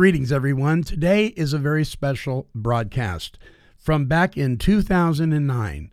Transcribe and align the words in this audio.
Greetings, 0.00 0.32
everyone. 0.32 0.82
Today 0.82 1.26
is 1.26 1.52
a 1.52 1.58
very 1.58 1.84
special 1.84 2.48
broadcast 2.54 3.38
from 3.76 4.06
back 4.06 4.34
in 4.34 4.56
2009. 4.56 5.92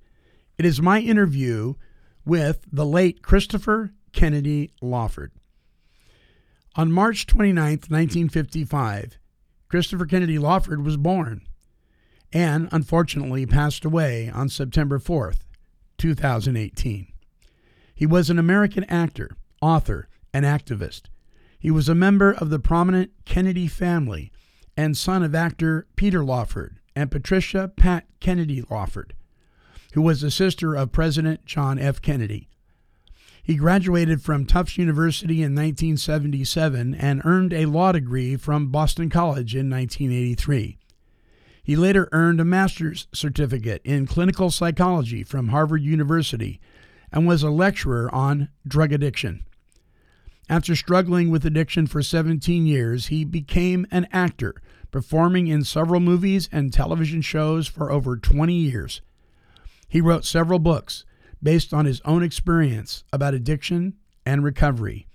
It 0.58 0.66
is 0.66 0.82
my 0.82 1.02
interview 1.02 1.74
with 2.24 2.66
the 2.72 2.86
late 2.86 3.22
Christopher 3.22 3.92
Kennedy 4.14 4.72
Lawford. 4.82 5.34
On 6.78 6.90
March 6.90 7.28
29, 7.28 7.64
1955, 7.64 9.18
Christopher 9.68 10.06
Kennedy 10.06 10.40
Lawford 10.40 10.86
was 10.86 10.96
born 10.96 11.42
and 12.32 12.70
unfortunately 12.72 13.46
passed 13.46 13.84
away 13.84 14.32
on 14.34 14.48
September 14.48 15.00
4th, 15.00 15.40
2018. 15.98 17.12
He 17.94 18.06
was 18.06 18.30
an 18.30 18.40
American 18.40 18.86
actor, 18.86 19.32
author, 19.62 20.08
and 20.34 20.46
activist. 20.46 21.08
He 21.60 21.72
was 21.72 21.90
a 21.90 21.96
member 21.96 22.32
of 22.32 22.50
the 22.50 22.60
prominent 22.60 23.12
Kennedy 23.26 23.68
family 23.68 24.32
and 24.76 24.96
son 24.96 25.24
of 25.24 25.34
actor 25.34 25.88
Peter 25.96 26.24
Lawford 26.24 26.80
and 26.96 27.10
Patricia 27.12 27.72
Pat 27.76 28.06
Kennedy 28.20 28.64
Lawford, 28.70 29.14
who 29.94 30.02
was 30.02 30.22
the 30.22 30.32
sister 30.32 30.76
of 30.76 30.92
President 30.92 31.46
John 31.46 31.80
F. 31.80 32.02
Kennedy. 32.02 32.50
He 33.42 33.56
graduated 33.56 34.22
from 34.22 34.46
Tufts 34.46 34.78
University 34.78 35.42
in 35.42 35.56
1977 35.56 36.94
and 36.94 37.22
earned 37.24 37.54
a 37.54 37.66
law 37.66 37.94
degree 37.94 38.36
from 38.36 38.72
Boston 38.72 39.10
College 39.10 39.56
in 39.56 39.70
1983. 39.70 40.78
He 41.64 41.76
later 41.76 42.10
earned 42.12 42.40
a 42.40 42.46
master's 42.46 43.08
certificate 43.14 43.82
in 43.84 44.06
clinical 44.06 44.52
psychology 44.52 45.24
from 45.24 45.48
Harvard 45.48 45.82
University 45.82 46.60
and 47.12 47.26
was 47.26 47.42
a 47.42 47.50
lecturer 47.50 48.14
on 48.14 48.50
drug 48.68 48.92
addiction. 48.92 49.46
After 50.50 50.76
struggling 50.76 51.30
with 51.30 51.46
addiction 51.46 51.88
for 51.88 52.02
17 52.02 52.66
years, 52.66 53.08
he 53.08 53.26
became 53.26 53.86
an 53.92 54.08
actor, 54.14 54.56
performing 54.92 55.48
in 55.48 55.66
several 55.66 56.00
movies 56.00 56.48
and 56.52 56.72
television 56.72 57.22
shows 57.22 57.68
for 57.68 57.92
over 57.92 58.16
20 58.16 58.54
years. 58.54 59.02
He 59.90 60.00
wrote 60.00 60.24
several 60.24 60.60
books 60.60 61.04
based 61.44 61.74
on 61.74 61.86
his 61.86 62.02
own 62.06 62.24
experience 62.24 63.04
about 63.12 63.34
addiction 63.34 63.96
and 64.26 64.44
recovery. 64.44 65.08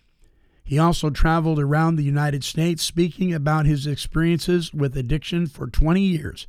He 0.64 0.78
also 0.78 1.10
traveled 1.10 1.58
around 1.58 1.96
the 1.96 2.04
United 2.04 2.44
States 2.44 2.82
speaking 2.82 3.32
about 3.32 3.66
his 3.66 3.86
experiences 3.86 4.72
with 4.72 4.96
addiction 4.96 5.46
for 5.46 5.66
20 5.66 6.00
years 6.00 6.46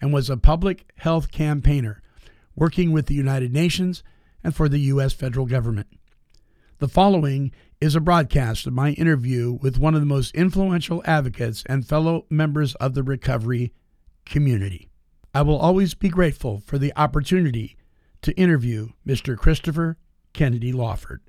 and 0.00 0.12
was 0.12 0.28
a 0.28 0.36
public 0.36 0.90
health 0.96 1.30
campaigner, 1.30 2.02
working 2.54 2.92
with 2.92 3.06
the 3.06 3.14
United 3.14 3.52
Nations 3.52 4.02
and 4.44 4.54
for 4.54 4.68
the 4.68 4.80
U.S. 4.80 5.12
federal 5.12 5.46
government. 5.46 5.88
The 6.78 6.88
following 6.88 7.52
is 7.80 7.94
a 7.94 8.00
broadcast 8.00 8.66
of 8.66 8.72
my 8.72 8.90
interview 8.92 9.52
with 9.52 9.78
one 9.78 9.94
of 9.94 10.00
the 10.00 10.06
most 10.06 10.34
influential 10.34 11.02
advocates 11.04 11.62
and 11.66 11.86
fellow 11.86 12.24
members 12.30 12.74
of 12.76 12.94
the 12.94 13.02
recovery 13.02 13.72
community. 14.24 14.88
I 15.34 15.42
will 15.42 15.58
always 15.58 15.92
be 15.94 16.08
grateful 16.08 16.62
for 16.64 16.78
the 16.78 16.92
opportunity 16.96 17.76
to 18.22 18.32
interview 18.32 18.88
Mr. 19.06 19.36
Christopher 19.36 19.98
Kennedy 20.32 20.72
Lawford. 20.72 21.20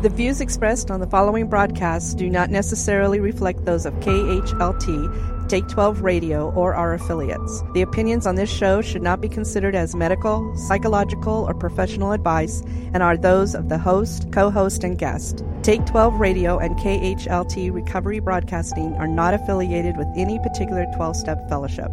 The 0.00 0.10
views 0.10 0.40
expressed 0.40 0.90
on 0.90 1.00
the 1.00 1.06
following 1.06 1.48
broadcasts 1.48 2.14
do 2.14 2.30
not 2.30 2.50
necessarily 2.50 3.20
reflect 3.20 3.64
those 3.64 3.84
of 3.84 3.92
KHLT, 3.94 5.37
Take 5.48 5.66
12 5.68 6.02
Radio, 6.02 6.50
or 6.50 6.74
our 6.74 6.92
affiliates. 6.92 7.62
The 7.72 7.80
opinions 7.80 8.26
on 8.26 8.34
this 8.34 8.50
show 8.50 8.82
should 8.82 9.00
not 9.00 9.22
be 9.22 9.30
considered 9.30 9.74
as 9.74 9.94
medical, 9.94 10.54
psychological, 10.56 11.46
or 11.48 11.54
professional 11.54 12.12
advice 12.12 12.62
and 12.92 13.02
are 13.02 13.16
those 13.16 13.54
of 13.54 13.70
the 13.70 13.78
host, 13.78 14.30
co 14.30 14.50
host, 14.50 14.84
and 14.84 14.98
guest. 14.98 15.42
Take 15.62 15.86
12 15.86 16.20
Radio 16.20 16.58
and 16.58 16.76
KHLT 16.76 17.72
Recovery 17.72 18.20
Broadcasting 18.20 18.92
are 18.96 19.08
not 19.08 19.32
affiliated 19.32 19.96
with 19.96 20.08
any 20.16 20.38
particular 20.40 20.86
12 20.96 21.16
step 21.16 21.48
fellowship. 21.48 21.92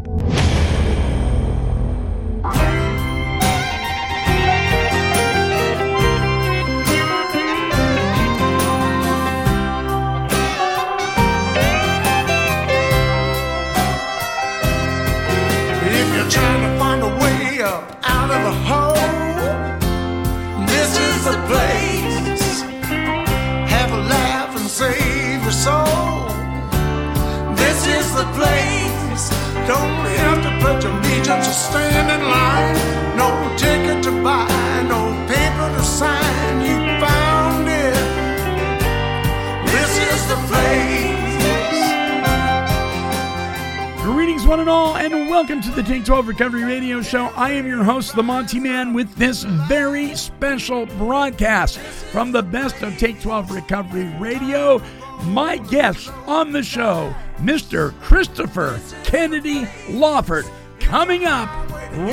Welcome 45.56 45.74
to 45.74 45.82
the 45.82 45.88
Take 45.88 46.04
12 46.04 46.28
Recovery 46.28 46.64
Radio 46.64 47.00
Show. 47.00 47.26
I 47.34 47.52
am 47.52 47.66
your 47.66 47.82
host, 47.82 48.14
the 48.14 48.22
Monty 48.22 48.60
Man, 48.60 48.92
with 48.92 49.14
this 49.14 49.44
very 49.44 50.14
special 50.14 50.84
broadcast 50.84 51.78
from 51.78 52.30
the 52.30 52.42
best 52.42 52.82
of 52.82 52.98
Take 52.98 53.22
12 53.22 53.50
Recovery 53.52 54.04
Radio. 54.18 54.82
My 55.22 55.56
guest 55.56 56.12
on 56.26 56.52
the 56.52 56.62
show, 56.62 57.14
Mr. 57.38 57.98
Christopher 58.02 58.78
Kennedy 59.04 59.66
Lawford, 59.88 60.44
coming 60.78 61.24
up 61.24 61.48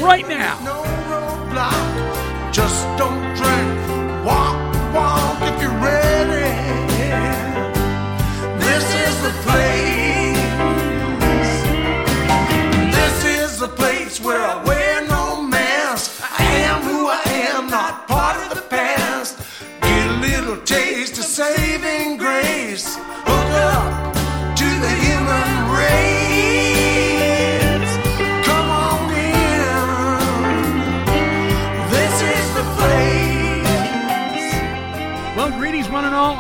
right 0.02 0.28
now. 0.30 0.58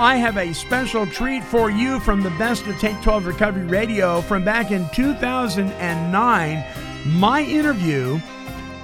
I 0.03 0.17
have 0.17 0.35
a 0.35 0.51
special 0.51 1.07
treat 1.07 1.45
for 1.45 1.71
you 1.71 1.97
from 2.01 2.23
the 2.23 2.29
best 2.31 2.67
of 2.67 2.77
Take 2.77 3.01
12 3.03 3.25
Recovery 3.25 3.63
Radio 3.63 4.19
from 4.19 4.43
back 4.43 4.69
in 4.69 4.85
2009. 4.89 6.65
My 7.05 7.41
interview 7.41 8.19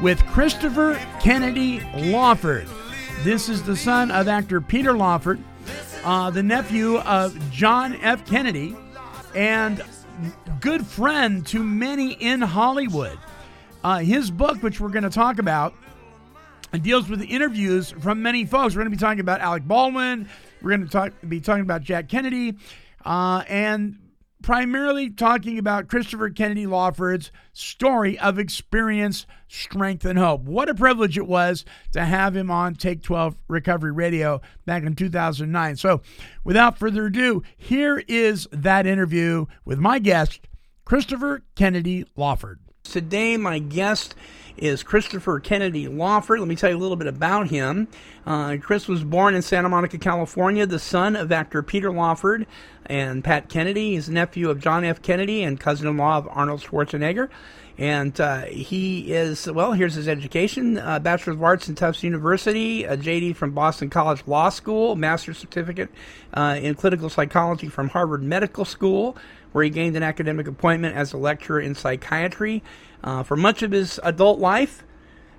with 0.02 0.26
Christopher 0.28 0.98
Kennedy 1.20 1.82
Lawford. 1.94 2.70
This 3.24 3.50
is 3.50 3.62
the 3.62 3.76
son 3.76 4.12
of 4.12 4.30
actor 4.30 4.62
Peter 4.62 4.94
Lawford, 4.94 5.44
uh, 6.06 6.30
the 6.30 6.42
nephew 6.42 7.00
of 7.00 7.38
John 7.52 7.96
F. 7.96 8.26
Kennedy, 8.26 8.78
and 9.36 9.84
good 10.62 10.88
friend 10.88 11.46
to 11.48 11.62
many 11.62 12.14
in 12.14 12.40
Hollywood. 12.40 13.20
Uh, 13.84 13.98
his 13.98 14.32
book, 14.32 14.64
which 14.64 14.80
we're 14.80 14.88
going 14.88 15.04
to 15.04 15.10
talk 15.10 15.38
about, 15.38 15.74
deals 16.82 17.10
with 17.10 17.22
interviews 17.24 17.92
from 18.00 18.22
many 18.22 18.46
folks. 18.46 18.74
We're 18.74 18.84
going 18.84 18.92
to 18.94 18.98
be 18.98 19.02
talking 19.02 19.20
about 19.20 19.42
Alec 19.42 19.68
Baldwin. 19.68 20.30
We're 20.62 20.72
going 20.72 20.86
to 20.86 20.92
talk, 20.92 21.14
be 21.28 21.40
talking 21.40 21.64
about 21.64 21.82
Jack 21.82 22.10
Kennedy, 22.10 22.56
uh, 23.06 23.44
and 23.48 23.98
primarily 24.42 25.10
talking 25.10 25.58
about 25.58 25.88
Christopher 25.88 26.30
Kennedy 26.30 26.66
Lawford's 26.66 27.32
story 27.54 28.18
of 28.20 28.40
experience, 28.40 29.26
strength, 29.48 30.06
and 30.06 30.18
hope. 30.18 30.44
What 30.44 30.70
a 30.70 30.76
privilege 30.76 31.18
it 31.18 31.28
was 31.28 31.66
to 31.94 32.04
have 32.04 32.36
him 32.36 32.50
on 32.50 32.76
Take 32.76 33.04
12 33.04 33.36
Recovery 33.48 33.92
Radio 33.92 34.42
back 34.66 34.84
in 34.84 34.96
2009. 34.96 35.76
So, 35.76 36.02
without 36.44 36.78
further 36.78 37.08
ado, 37.08 37.44
here 37.58 38.04
is 38.08 38.48
that 38.52 38.88
interview 38.88 39.46
with 39.66 39.80
my 39.80 40.00
guest, 40.00 40.48
Christopher 40.86 41.44
Kennedy 41.56 42.06
Lawford. 42.16 42.60
Today, 42.84 43.38
my 43.38 43.60
guest 43.60 44.16
is 44.58 44.84
Christopher 44.84 45.40
Kennedy 45.40 45.88
Lawford. 45.88 46.40
Let 46.40 46.48
me 46.48 46.56
tell 46.56 46.70
you 46.70 46.78
a 46.78 46.80
little 46.80 46.98
bit 46.98 47.08
about 47.08 47.50
him. 47.50 47.88
Uh, 48.26 48.58
Chris 48.62 48.88
was 48.88 49.04
born 49.04 49.36
in 49.36 49.42
Santa 49.42 49.70
Monica, 49.70 49.98
California, 49.98 50.66
the 50.66 50.80
son 50.80 51.16
of 51.16 51.32
actor 51.32 51.62
Peter 51.62 51.92
Lawford 51.92 52.46
and 52.86 53.24
Pat 53.24 53.48
Kennedy. 53.48 53.92
He's 53.92 54.10
nephew 54.10 54.50
of 54.50 54.60
John 54.60 54.84
F. 54.84 55.02
Kennedy 55.02 55.44
and 55.44 55.60
cousin 55.60 55.88
in 55.88 55.98
law 55.98 56.18
of 56.18 56.28
Arnold 56.32 56.62
Schwarzenegger. 56.62 57.30
And 57.78 58.20
uh, 58.20 58.42
he 58.46 59.14
is, 59.14 59.50
well, 59.50 59.72
here's 59.72 59.94
his 59.94 60.10
education 60.10 60.78
uh, 60.78 61.00
Bachelor 61.00 61.34
of 61.34 61.42
Arts 61.42 61.70
in 61.70 61.76
Tufts 61.76 62.04
University, 62.04 62.84
a 62.84 62.98
JD 62.98 63.38
from 63.38 63.52
Boston 63.52 63.90
College 63.90 64.24
Law 64.28 64.50
School, 64.50 64.98
master's 64.98 65.38
certificate 65.38 65.90
uh, 66.34 66.60
in 66.62 66.76
clinical 66.76 67.10
psychology 67.10 67.70
from 67.70 67.88
Harvard 67.88 68.22
Medical 68.22 68.66
School, 68.66 69.16
where 69.52 69.64
he 69.64 69.70
gained 69.70 69.96
an 69.96 70.04
academic 70.04 70.48
appointment 70.48 70.96
as 70.96 71.14
a 71.14 71.18
lecturer 71.18 71.60
in 71.60 71.76
psychiatry. 71.76 72.64
Uh, 73.04 73.24
for 73.24 73.36
much 73.36 73.64
of 73.64 73.72
his 73.72 74.00
adult 74.04 74.40
life, 74.40 74.84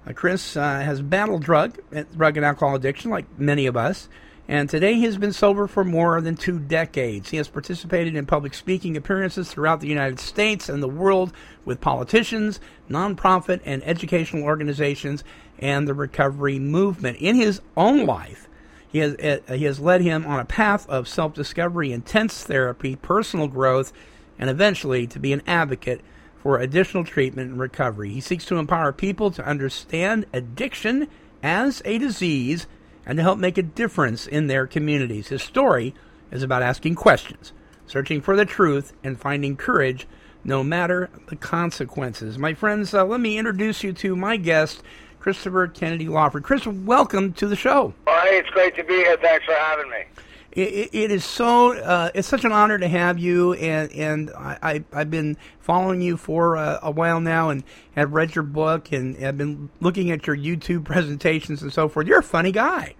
uh, 0.06 0.12
Chris 0.12 0.56
uh, 0.56 0.80
has 0.80 1.02
battled 1.02 1.42
drug, 1.42 1.78
drug 2.16 2.36
and 2.36 2.46
alcohol 2.46 2.74
addiction, 2.74 3.10
like 3.10 3.26
many 3.38 3.66
of 3.66 3.76
us 3.76 4.08
and 4.50 4.68
today 4.68 4.94
he 4.94 5.04
has 5.04 5.16
been 5.16 5.32
sober 5.32 5.68
for 5.68 5.84
more 5.84 6.20
than 6.20 6.34
two 6.34 6.58
decades. 6.58 7.30
He 7.30 7.36
has 7.36 7.46
participated 7.46 8.16
in 8.16 8.26
public 8.26 8.52
speaking 8.52 8.96
appearances 8.96 9.48
throughout 9.48 9.78
the 9.78 9.86
United 9.86 10.18
States 10.18 10.68
and 10.68 10.82
the 10.82 10.88
world 10.88 11.32
with 11.64 11.80
politicians, 11.80 12.58
nonprofit, 12.90 13.60
and 13.64 13.80
educational 13.84 14.42
organizations, 14.42 15.22
and 15.60 15.86
the 15.86 15.94
recovery 15.94 16.58
movement. 16.58 17.18
In 17.18 17.36
his 17.36 17.60
own 17.76 18.06
life, 18.06 18.48
he 18.90 18.98
has, 18.98 19.14
uh, 19.16 19.54
he 19.54 19.64
has 19.64 19.78
led 19.78 20.00
him 20.00 20.26
on 20.26 20.40
a 20.40 20.44
path 20.44 20.88
of 20.88 21.06
self 21.06 21.32
discovery, 21.34 21.92
intense 21.92 22.42
therapy, 22.42 22.96
personal 22.96 23.46
growth, 23.46 23.92
and 24.38 24.50
eventually 24.50 25.06
to 25.06 25.18
be 25.18 25.32
an 25.32 25.42
advocate 25.46 26.00
for 26.42 26.58
additional 26.58 27.04
treatment 27.04 27.50
and 27.50 27.60
recovery. 27.60 28.10
He 28.10 28.20
seeks 28.20 28.44
to 28.46 28.56
empower 28.56 28.92
people 28.92 29.30
to 29.32 29.46
understand 29.46 30.26
addiction 30.32 31.08
as 31.42 31.82
a 31.84 31.98
disease 31.98 32.66
and 33.06 33.16
to 33.16 33.22
help 33.22 33.38
make 33.38 33.58
a 33.58 33.62
difference 33.62 34.26
in 34.26 34.46
their 34.46 34.66
communities. 34.66 35.28
His 35.28 35.42
story 35.42 35.94
is 36.30 36.42
about 36.42 36.62
asking 36.62 36.94
questions, 36.94 37.52
searching 37.86 38.20
for 38.20 38.36
the 38.36 38.44
truth, 38.44 38.92
and 39.04 39.20
finding 39.20 39.56
courage 39.56 40.06
no 40.42 40.64
matter 40.64 41.10
the 41.28 41.36
consequences. 41.36 42.38
My 42.38 42.54
friends, 42.54 42.94
uh, 42.94 43.04
let 43.04 43.20
me 43.20 43.38
introduce 43.38 43.84
you 43.84 43.92
to 43.94 44.16
my 44.16 44.36
guest, 44.36 44.82
Christopher 45.20 45.68
Kennedy 45.68 46.08
Lawford. 46.08 46.42
Chris, 46.42 46.66
welcome 46.66 47.32
to 47.34 47.46
the 47.46 47.54
show. 47.54 47.94
Oh, 48.06 48.20
hey, 48.24 48.38
it's 48.38 48.50
great 48.50 48.74
to 48.76 48.82
be 48.82 48.94
here. 48.94 49.16
Thanks 49.18 49.44
for 49.44 49.54
having 49.54 49.90
me. 49.90 50.04
It, 50.52 50.90
it 50.92 51.10
is 51.12 51.24
so. 51.24 51.78
Uh, 51.78 52.10
it's 52.12 52.26
such 52.26 52.44
an 52.44 52.50
honor 52.50 52.76
to 52.76 52.88
have 52.88 53.20
you, 53.20 53.52
and 53.52 53.92
and 53.92 54.30
I, 54.30 54.82
I 54.92 54.98
have 54.98 55.10
been 55.10 55.36
following 55.60 56.00
you 56.00 56.16
for 56.16 56.56
uh, 56.56 56.80
a 56.82 56.90
while 56.90 57.20
now, 57.20 57.50
and 57.50 57.62
have 57.94 58.12
read 58.12 58.34
your 58.34 58.42
book, 58.42 58.90
and 58.90 59.16
have 59.18 59.38
been 59.38 59.70
looking 59.80 60.10
at 60.10 60.26
your 60.26 60.36
YouTube 60.36 60.84
presentations 60.86 61.62
and 61.62 61.72
so 61.72 61.88
forth. 61.88 62.08
You're 62.08 62.18
a 62.18 62.24
funny 62.24 62.50
guy. 62.50 62.96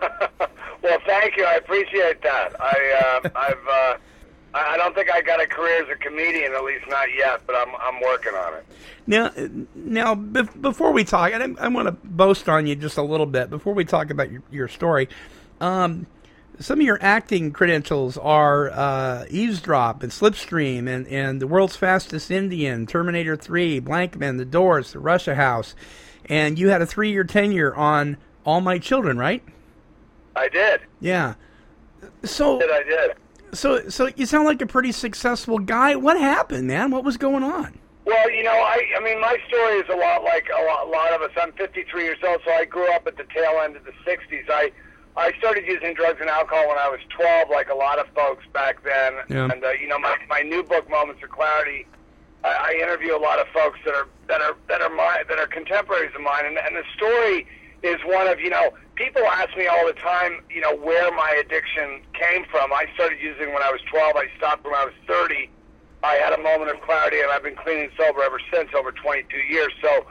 well, 0.82 0.98
thank 1.06 1.36
you. 1.36 1.44
I 1.44 1.54
appreciate 1.54 2.22
that. 2.22 2.54
I 2.60 3.20
uh, 3.24 3.30
I've 3.34 3.68
uh, 3.68 3.96
I 4.56 4.76
don't 4.76 4.94
think 4.94 5.10
I 5.10 5.20
got 5.20 5.40
a 5.40 5.46
career 5.46 5.82
as 5.82 5.88
a 5.88 5.96
comedian, 5.96 6.52
at 6.52 6.64
least 6.64 6.86
not 6.88 7.08
yet, 7.16 7.42
but 7.46 7.54
I'm 7.54 7.74
I'm 7.80 8.00
working 8.00 8.34
on 8.34 8.54
it. 8.54 8.66
Now, 9.06 9.30
now 9.74 10.14
before 10.14 10.92
we 10.92 11.04
talk, 11.04 11.32
and 11.32 11.58
I, 11.58 11.64
I 11.66 11.68
want 11.68 11.86
to 11.86 11.92
boast 11.92 12.48
on 12.48 12.66
you 12.66 12.74
just 12.74 12.96
a 12.96 13.02
little 13.02 13.26
bit 13.26 13.50
before 13.50 13.74
we 13.74 13.84
talk 13.84 14.10
about 14.10 14.30
your, 14.30 14.42
your 14.50 14.68
story. 14.68 15.08
Um, 15.60 16.06
some 16.58 16.80
of 16.80 16.86
your 16.86 16.98
acting 17.02 17.52
credentials 17.52 18.16
are 18.16 18.70
uh, 18.70 19.26
Eavesdrop 19.28 20.02
and 20.02 20.10
Slipstream 20.10 20.88
and, 20.88 21.06
and 21.08 21.40
The 21.40 21.46
World's 21.46 21.76
Fastest 21.76 22.30
Indian, 22.30 22.86
Terminator 22.86 23.36
3, 23.36 23.80
Blankman, 23.80 24.38
The 24.38 24.44
Doors, 24.46 24.92
The 24.92 24.98
Russia 24.98 25.34
House. 25.34 25.74
And 26.24 26.58
you 26.58 26.70
had 26.70 26.80
a 26.80 26.86
three 26.86 27.10
year 27.10 27.24
tenure 27.24 27.74
on 27.74 28.16
All 28.44 28.60
My 28.60 28.78
Children, 28.78 29.18
right? 29.18 29.44
I 30.34 30.48
did. 30.48 30.80
Yeah. 31.00 31.34
So 32.24 32.56
I 32.56 32.60
did. 32.60 32.70
I 32.70 32.82
did. 32.82 33.16
So, 33.52 33.88
so 33.88 34.10
you 34.16 34.26
sound 34.26 34.44
like 34.44 34.60
a 34.60 34.66
pretty 34.66 34.92
successful 34.92 35.58
guy. 35.58 35.96
What 35.96 36.18
happened, 36.18 36.66
man? 36.66 36.90
What 36.90 37.04
was 37.04 37.16
going 37.16 37.42
on? 37.42 37.78
Well, 38.04 38.30
you 38.30 38.44
know, 38.44 38.52
I 38.52 38.80
I 38.96 39.00
mean, 39.02 39.20
my 39.20 39.36
story 39.48 39.78
is 39.78 39.88
a 39.88 39.96
lot 39.96 40.22
like 40.22 40.46
a 40.48 40.62
lot, 40.64 40.86
a 40.86 40.90
lot 40.90 41.12
of 41.12 41.22
us. 41.22 41.30
I'm 41.40 41.52
53 41.52 42.04
years 42.04 42.18
old, 42.24 42.40
so 42.44 42.52
I 42.52 42.64
grew 42.64 42.90
up 42.92 43.06
at 43.06 43.16
the 43.16 43.24
tail 43.24 43.60
end 43.64 43.76
of 43.76 43.84
the 43.84 43.92
60s. 44.06 44.48
I 44.48 44.70
I 45.16 45.32
started 45.38 45.66
using 45.66 45.94
drugs 45.94 46.18
and 46.20 46.30
alcohol 46.30 46.68
when 46.68 46.78
I 46.78 46.88
was 46.88 47.00
12, 47.08 47.50
like 47.50 47.68
a 47.70 47.74
lot 47.74 47.98
of 47.98 48.06
folks 48.14 48.44
back 48.52 48.84
then. 48.84 49.14
Yeah. 49.28 49.50
And 49.50 49.64
uh, 49.64 49.70
you 49.72 49.88
know, 49.88 49.98
my 49.98 50.16
my 50.28 50.40
new 50.42 50.62
book, 50.62 50.88
Moments 50.88 51.22
of 51.24 51.30
Clarity, 51.30 51.86
I, 52.44 52.74
I 52.74 52.82
interview 52.82 53.16
a 53.16 53.18
lot 53.18 53.40
of 53.40 53.48
folks 53.48 53.80
that 53.84 53.94
are 53.94 54.06
that 54.28 54.40
are 54.40 54.56
that 54.68 54.82
are 54.82 54.90
my 54.90 55.24
that 55.28 55.38
are 55.38 55.48
contemporaries 55.48 56.14
of 56.14 56.20
mine, 56.20 56.44
and, 56.46 56.58
and 56.58 56.76
the 56.76 56.84
story 56.96 57.46
is 57.82 57.98
one 58.04 58.28
of 58.28 58.38
you 58.38 58.50
know 58.50 58.70
people 58.96 59.22
ask 59.26 59.56
me 59.56 59.66
all 59.66 59.86
the 59.86 59.92
time, 59.94 60.40
you 60.50 60.60
know, 60.60 60.74
where 60.74 61.10
my 61.12 61.30
addiction 61.44 62.02
came 62.12 62.44
from. 62.50 62.72
I 62.72 62.86
started 62.94 63.20
using 63.20 63.52
when 63.52 63.62
I 63.62 63.70
was 63.70 63.80
12. 63.90 64.16
I 64.16 64.26
stopped 64.36 64.64
when 64.64 64.74
I 64.74 64.84
was 64.84 64.94
30. 65.06 65.50
I 66.02 66.14
had 66.14 66.32
a 66.32 66.42
moment 66.42 66.70
of 66.70 66.80
clarity, 66.82 67.20
and 67.20 67.30
I've 67.30 67.42
been 67.42 67.56
cleaning 67.56 67.90
sober 67.96 68.22
ever 68.22 68.40
since, 68.52 68.70
over 68.74 68.92
22 68.92 69.36
years. 69.36 69.72
So 69.82 70.06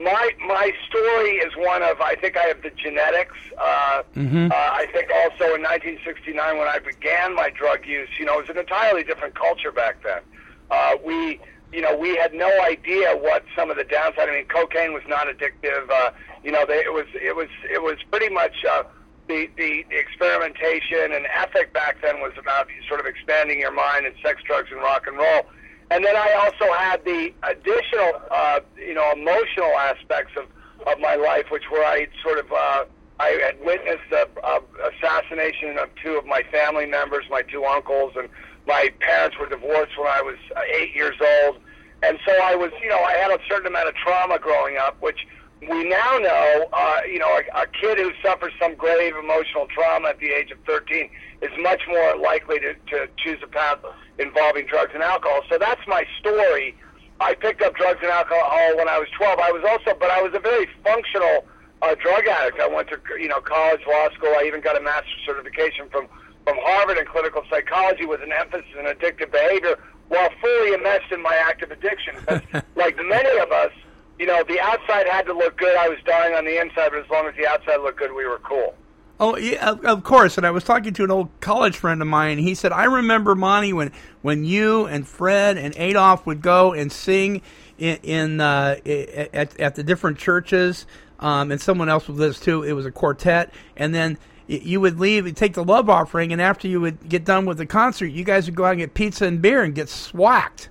my 0.00 0.30
my 0.46 0.72
story 0.88 1.36
is 1.36 1.52
one 1.56 1.82
of 1.82 2.00
I 2.00 2.14
think 2.16 2.36
I 2.36 2.44
have 2.44 2.62
the 2.62 2.70
genetics. 2.70 3.36
Uh, 3.58 4.02
mm-hmm. 4.16 4.50
uh, 4.50 4.54
I 4.54 4.86
think 4.92 5.10
also 5.10 5.54
in 5.54 5.62
1969 5.62 6.56
when 6.56 6.68
I 6.68 6.78
began 6.78 7.34
my 7.34 7.50
drug 7.50 7.86
use, 7.86 8.08
you 8.18 8.24
know, 8.24 8.38
it 8.38 8.48
was 8.48 8.50
an 8.50 8.58
entirely 8.58 9.04
different 9.04 9.34
culture 9.34 9.70
back 9.70 10.02
then. 10.02 10.22
Uh, 10.70 10.96
we 11.04 11.40
you 11.72 11.80
know 11.80 11.96
we 11.96 12.16
had 12.16 12.34
no 12.34 12.50
idea 12.62 13.16
what 13.16 13.44
some 13.56 13.70
of 13.70 13.76
the 13.76 13.84
downside. 13.84 14.28
I 14.28 14.32
mean, 14.32 14.46
cocaine 14.46 14.92
was 14.92 15.02
not 15.06 15.26
addictive. 15.26 15.90
Uh, 15.90 16.10
you 16.42 16.50
know, 16.50 16.64
they, 16.66 16.78
it 16.78 16.92
was 16.92 17.06
it 17.14 17.34
was 17.34 17.48
it 17.70 17.82
was 17.82 17.96
pretty 18.10 18.32
much. 18.32 18.64
Uh, 18.64 18.84
the, 19.28 19.48
the, 19.56 19.84
experimentation 19.90 21.12
and 21.12 21.24
ethic 21.26 21.72
back 21.72 22.02
then 22.02 22.20
was 22.20 22.32
about 22.36 22.66
sort 22.88 22.98
of 22.98 23.06
expanding 23.06 23.60
your 23.60 23.70
mind 23.70 24.04
and 24.04 24.14
sex, 24.24 24.42
drugs, 24.42 24.70
and 24.72 24.80
rock 24.80 25.06
and 25.06 25.16
roll. 25.16 25.46
And 25.90 26.04
then 26.04 26.16
I 26.16 26.32
also 26.34 26.72
had 26.72 27.04
the 27.04 27.32
additional, 27.42 28.22
uh, 28.30 28.60
you 28.76 28.94
know, 28.94 29.12
emotional 29.12 29.70
aspects 29.78 30.32
of, 30.36 30.46
of 30.86 31.00
my 31.00 31.16
life, 31.16 31.46
which 31.50 31.64
were 31.70 31.84
I 31.84 32.06
sort 32.22 32.38
of, 32.38 32.52
uh, 32.52 32.84
I 33.18 33.28
had 33.44 33.64
witnessed 33.64 34.08
the 34.10 34.28
uh, 34.42 34.60
assassination 34.94 35.78
of 35.78 35.88
two 36.02 36.16
of 36.16 36.26
my 36.26 36.42
family 36.44 36.86
members, 36.86 37.24
my 37.28 37.42
two 37.42 37.64
uncles, 37.64 38.12
and 38.16 38.28
my 38.70 38.88
parents 39.00 39.36
were 39.36 39.48
divorced 39.48 39.98
when 39.98 40.06
I 40.06 40.22
was 40.22 40.38
uh, 40.54 40.60
eight 40.78 40.94
years 40.94 41.16
old. 41.20 41.58
And 42.02 42.18
so 42.24 42.32
I 42.42 42.54
was, 42.54 42.70
you 42.80 42.88
know, 42.88 43.02
I 43.02 43.14
had 43.14 43.32
a 43.32 43.40
certain 43.50 43.66
amount 43.66 43.88
of 43.88 43.94
trauma 43.96 44.38
growing 44.38 44.76
up, 44.78 44.96
which 45.02 45.26
we 45.60 45.84
now 45.84 46.18
know, 46.18 46.68
uh, 46.72 47.00
you 47.04 47.18
know, 47.18 47.26
a, 47.26 47.62
a 47.62 47.66
kid 47.66 47.98
who 47.98 48.12
suffers 48.22 48.52
some 48.62 48.76
grave 48.76 49.14
emotional 49.16 49.66
trauma 49.74 50.10
at 50.10 50.20
the 50.20 50.30
age 50.30 50.52
of 50.52 50.58
13 50.66 51.10
is 51.42 51.50
much 51.58 51.82
more 51.88 52.16
likely 52.16 52.60
to, 52.60 52.74
to 52.94 53.08
choose 53.18 53.38
a 53.42 53.48
path 53.48 53.80
involving 54.18 54.66
drugs 54.66 54.92
and 54.94 55.02
alcohol. 55.02 55.42
So 55.50 55.58
that's 55.58 55.82
my 55.88 56.06
story. 56.20 56.76
I 57.18 57.34
picked 57.34 57.60
up 57.62 57.74
drugs 57.74 57.98
and 58.02 58.10
alcohol 58.10 58.76
when 58.76 58.88
I 58.88 58.98
was 58.98 59.08
12. 59.18 59.38
I 59.40 59.50
was 59.50 59.62
also, 59.68 59.98
but 59.98 60.10
I 60.10 60.22
was 60.22 60.32
a 60.32 60.40
very 60.40 60.68
functional 60.84 61.44
uh, 61.82 61.94
drug 61.96 62.26
addict. 62.26 62.60
I 62.60 62.68
went 62.68 62.88
to, 62.88 63.00
you 63.18 63.28
know, 63.28 63.40
college, 63.40 63.80
law 63.86 64.08
school. 64.14 64.32
I 64.38 64.44
even 64.46 64.62
got 64.62 64.78
a 64.78 64.80
master's 64.80 65.20
certification 65.26 65.90
from 65.90 66.08
from 66.50 66.58
Harvard 66.64 66.98
in 66.98 67.06
clinical 67.06 67.44
psychology 67.48 68.06
with 68.06 68.22
an 68.22 68.32
emphasis 68.32 68.66
in 68.76 68.84
addictive 68.84 69.30
behavior, 69.30 69.78
while 70.08 70.28
fully 70.40 70.72
immersed 70.72 71.12
in 71.12 71.22
my 71.22 71.34
active 71.36 71.70
addiction. 71.70 72.16
like 72.74 72.96
many 72.96 73.38
of 73.38 73.52
us, 73.52 73.70
you 74.18 74.26
know, 74.26 74.42
the 74.42 74.58
outside 74.58 75.06
had 75.06 75.26
to 75.26 75.32
look 75.32 75.56
good. 75.56 75.76
I 75.76 75.88
was 75.88 75.98
dying 76.04 76.34
on 76.34 76.44
the 76.44 76.60
inside, 76.60 76.90
but 76.90 77.04
as 77.04 77.08
long 77.08 77.28
as 77.28 77.36
the 77.36 77.46
outside 77.46 77.76
looked 77.76 78.00
good, 78.00 78.12
we 78.12 78.26
were 78.26 78.40
cool. 78.40 78.74
Oh, 79.20 79.36
yeah, 79.36 79.76
of 79.84 80.02
course. 80.02 80.38
And 80.38 80.46
I 80.46 80.50
was 80.50 80.64
talking 80.64 80.92
to 80.94 81.04
an 81.04 81.12
old 81.12 81.28
college 81.40 81.76
friend 81.76 82.02
of 82.02 82.08
mine. 82.08 82.38
He 82.38 82.56
said, 82.56 82.72
"I 82.72 82.84
remember 82.84 83.36
Monty 83.36 83.72
when 83.72 83.92
when 84.22 84.44
you 84.44 84.86
and 84.86 85.06
Fred 85.06 85.56
and 85.56 85.72
Adolf 85.76 86.26
would 86.26 86.40
go 86.40 86.72
and 86.72 86.90
sing 86.90 87.42
in, 87.78 87.98
in 88.02 88.40
uh, 88.40 88.76
at 88.84 89.60
at 89.60 89.74
the 89.76 89.84
different 89.84 90.18
churches, 90.18 90.86
um, 91.20 91.52
and 91.52 91.60
someone 91.60 91.88
else 91.88 92.08
was 92.08 92.18
with 92.18 92.30
us 92.30 92.40
too. 92.40 92.64
It 92.64 92.72
was 92.72 92.86
a 92.86 92.90
quartet, 92.90 93.54
and 93.76 93.94
then." 93.94 94.18
You 94.50 94.80
would 94.80 94.98
leave, 94.98 95.26
and 95.26 95.36
take 95.36 95.54
the 95.54 95.64
love 95.64 95.88
offering, 95.88 96.32
and 96.32 96.42
after 96.42 96.66
you 96.66 96.80
would 96.80 97.08
get 97.08 97.24
done 97.24 97.46
with 97.46 97.58
the 97.58 97.66
concert, 97.66 98.06
you 98.06 98.24
guys 98.24 98.46
would 98.46 98.56
go 98.56 98.64
out 98.64 98.72
and 98.72 98.80
get 98.80 98.94
pizza 98.94 99.26
and 99.26 99.40
beer 99.40 99.62
and 99.62 99.74
get 99.74 99.88
swacked. 99.88 100.68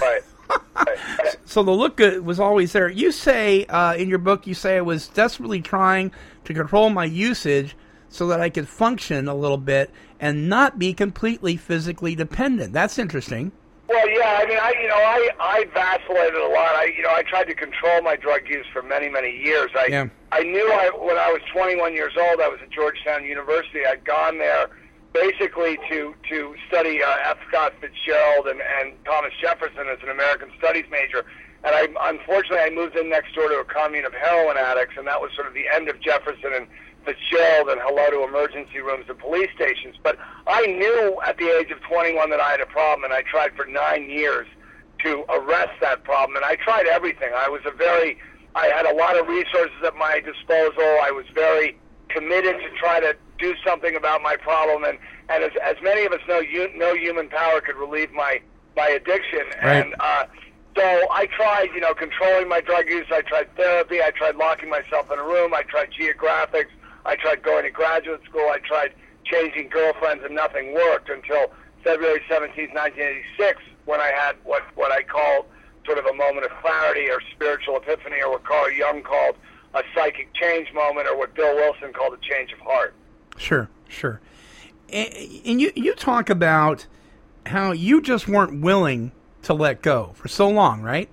Right. 0.00 0.22
so 1.44 1.62
the 1.62 1.70
look 1.70 1.96
good 1.96 2.24
was 2.24 2.40
always 2.40 2.72
there. 2.72 2.88
You 2.88 3.12
say 3.12 3.66
uh, 3.66 3.94
in 3.94 4.08
your 4.08 4.18
book, 4.18 4.46
you 4.46 4.54
say 4.54 4.76
I 4.76 4.80
was 4.80 5.08
desperately 5.08 5.60
trying 5.60 6.10
to 6.44 6.54
control 6.54 6.90
my 6.90 7.04
usage 7.04 7.76
so 8.08 8.26
that 8.28 8.40
I 8.40 8.50
could 8.50 8.68
function 8.68 9.28
a 9.28 9.34
little 9.34 9.58
bit 9.58 9.90
and 10.18 10.48
not 10.48 10.78
be 10.78 10.92
completely 10.92 11.56
physically 11.56 12.14
dependent. 12.14 12.72
That's 12.72 12.98
interesting. 12.98 13.52
Well, 13.88 14.08
yeah, 14.10 14.38
I 14.38 14.46
mean, 14.46 14.58
I 14.60 14.74
you 14.80 14.88
know, 14.88 15.00
I 15.00 15.30
I 15.40 15.64
vacillated 15.72 16.38
a 16.38 16.48
lot. 16.48 16.76
I 16.76 16.92
you 16.94 17.02
know, 17.02 17.10
I 17.10 17.22
tried 17.22 17.44
to 17.44 17.54
control 17.54 18.02
my 18.02 18.16
drug 18.16 18.46
use 18.46 18.66
for 18.72 18.82
many 18.82 19.08
many 19.08 19.34
years. 19.34 19.70
I 19.74 19.86
yeah. 19.88 20.08
I 20.30 20.42
knew 20.42 20.70
I 20.70 20.90
when 20.94 21.16
I 21.16 21.32
was 21.32 21.40
21 21.52 21.94
years 21.94 22.12
old, 22.18 22.40
I 22.40 22.48
was 22.48 22.58
at 22.62 22.70
Georgetown 22.70 23.24
University. 23.24 23.86
I'd 23.86 24.04
gone 24.04 24.36
there 24.38 24.68
basically 25.14 25.78
to 25.88 26.14
to 26.28 26.54
study 26.68 27.02
uh, 27.02 27.16
F. 27.24 27.38
Scott 27.48 27.72
Fitzgerald 27.80 28.46
and, 28.48 28.60
and 28.60 28.92
Thomas 29.06 29.32
Jefferson 29.40 29.88
as 29.88 29.98
an 30.02 30.10
American 30.10 30.50
Studies 30.58 30.84
major. 30.90 31.24
and 31.64 31.74
I 31.74 31.88
unfortunately 32.12 32.60
I 32.60 32.68
moved 32.68 32.94
in 32.94 33.08
next 33.08 33.34
door 33.34 33.48
to 33.48 33.60
a 33.60 33.64
commune 33.64 34.04
of 34.04 34.12
heroin 34.12 34.58
addicts, 34.58 34.96
and 34.98 35.06
that 35.06 35.20
was 35.20 35.30
sort 35.34 35.46
of 35.46 35.54
the 35.54 35.64
end 35.66 35.88
of 35.88 35.98
Jefferson 36.00 36.52
and 36.52 36.68
Fitzgerald 37.08 37.70
and 37.70 37.80
hello 37.82 38.10
to 38.10 38.28
emergency 38.28 38.80
rooms 38.80 39.06
and 39.08 39.18
police 39.18 39.48
stations. 39.56 39.96
But 40.02 40.18
I 40.46 40.66
knew 40.66 41.16
at 41.26 41.38
the 41.38 41.48
age 41.58 41.70
of 41.70 41.80
21 41.80 42.28
that 42.30 42.40
I 42.40 42.50
had 42.50 42.60
a 42.60 42.66
problem, 42.66 43.04
and 43.04 43.14
I 43.14 43.22
tried 43.22 43.56
for 43.56 43.64
nine 43.64 44.10
years 44.10 44.46
to 45.04 45.24
arrest 45.30 45.72
that 45.80 46.04
problem, 46.04 46.36
and 46.36 46.44
I 46.44 46.56
tried 46.56 46.86
everything. 46.86 47.30
I 47.34 47.48
was 47.48 47.62
a 47.64 47.70
very 47.70 48.18
I 48.54 48.66
had 48.66 48.84
a 48.86 48.94
lot 48.94 49.18
of 49.18 49.26
resources 49.28 49.76
at 49.84 49.94
my 49.96 50.20
disposal. 50.20 50.82
I 51.02 51.10
was 51.10 51.24
very 51.34 51.78
committed 52.08 52.56
to 52.60 52.70
try 52.78 53.00
to 53.00 53.16
do 53.38 53.54
something 53.66 53.94
about 53.96 54.20
my 54.22 54.36
problem, 54.36 54.84
and 54.84 54.98
and 55.30 55.44
as 55.44 55.52
as 55.62 55.76
many 55.82 56.04
of 56.04 56.12
us 56.12 56.20
know, 56.28 56.40
you, 56.40 56.68
no 56.76 56.94
human 56.94 57.28
power 57.30 57.60
could 57.62 57.76
relieve 57.76 58.12
my 58.12 58.40
my 58.76 58.88
addiction, 58.88 59.44
Right. 59.62 59.84
and 59.86 59.94
uh, 60.00 60.24
so 60.76 60.84
I 61.10 61.26
tried, 61.26 61.70
you 61.74 61.80
know, 61.80 61.94
controlling 61.94 62.48
my 62.48 62.60
drug 62.60 62.86
use. 62.88 63.06
I 63.10 63.22
tried 63.22 63.48
therapy. 63.56 64.00
I 64.02 64.10
tried 64.12 64.36
locking 64.36 64.68
myself 64.70 65.10
in 65.10 65.18
a 65.18 65.24
room. 65.24 65.52
I 65.54 65.62
tried 65.62 65.88
geographics. 65.90 66.68
I 67.04 67.16
tried 67.16 67.42
going 67.42 67.64
to 67.64 67.70
graduate 67.70 68.22
school. 68.24 68.48
I 68.50 68.58
tried 68.58 68.92
changing 69.24 69.68
girlfriends, 69.68 70.24
and 70.24 70.34
nothing 70.34 70.74
worked 70.74 71.08
until 71.08 71.52
February 71.84 72.20
17, 72.28 72.70
1986, 72.74 73.62
when 73.84 74.00
I 74.00 74.10
had 74.14 74.36
what 74.44 74.62
what 74.74 74.92
I 74.92 75.02
call 75.02 75.46
sort 75.86 75.98
of 75.98 76.06
a 76.06 76.14
moment 76.14 76.44
of 76.44 76.52
clarity 76.60 77.08
or 77.10 77.20
spiritual 77.32 77.76
epiphany, 77.76 78.16
or 78.22 78.32
what 78.32 78.44
Carl 78.44 78.70
Jung 78.70 79.02
called 79.02 79.36
a 79.74 79.82
psychic 79.94 80.32
change 80.34 80.72
moment, 80.72 81.08
or 81.08 81.16
what 81.16 81.34
Bill 81.34 81.54
Wilson 81.54 81.92
called 81.92 82.14
a 82.14 82.18
change 82.28 82.52
of 82.52 82.58
heart. 82.60 82.94
Sure, 83.36 83.68
sure. 83.88 84.20
And 84.90 85.60
you 85.60 85.72
you 85.74 85.94
talk 85.94 86.30
about 86.30 86.86
how 87.46 87.72
you 87.72 88.00
just 88.02 88.28
weren't 88.28 88.60
willing 88.60 89.12
to 89.42 89.54
let 89.54 89.82
go 89.82 90.12
for 90.14 90.28
so 90.28 90.48
long, 90.48 90.82
right? 90.82 91.08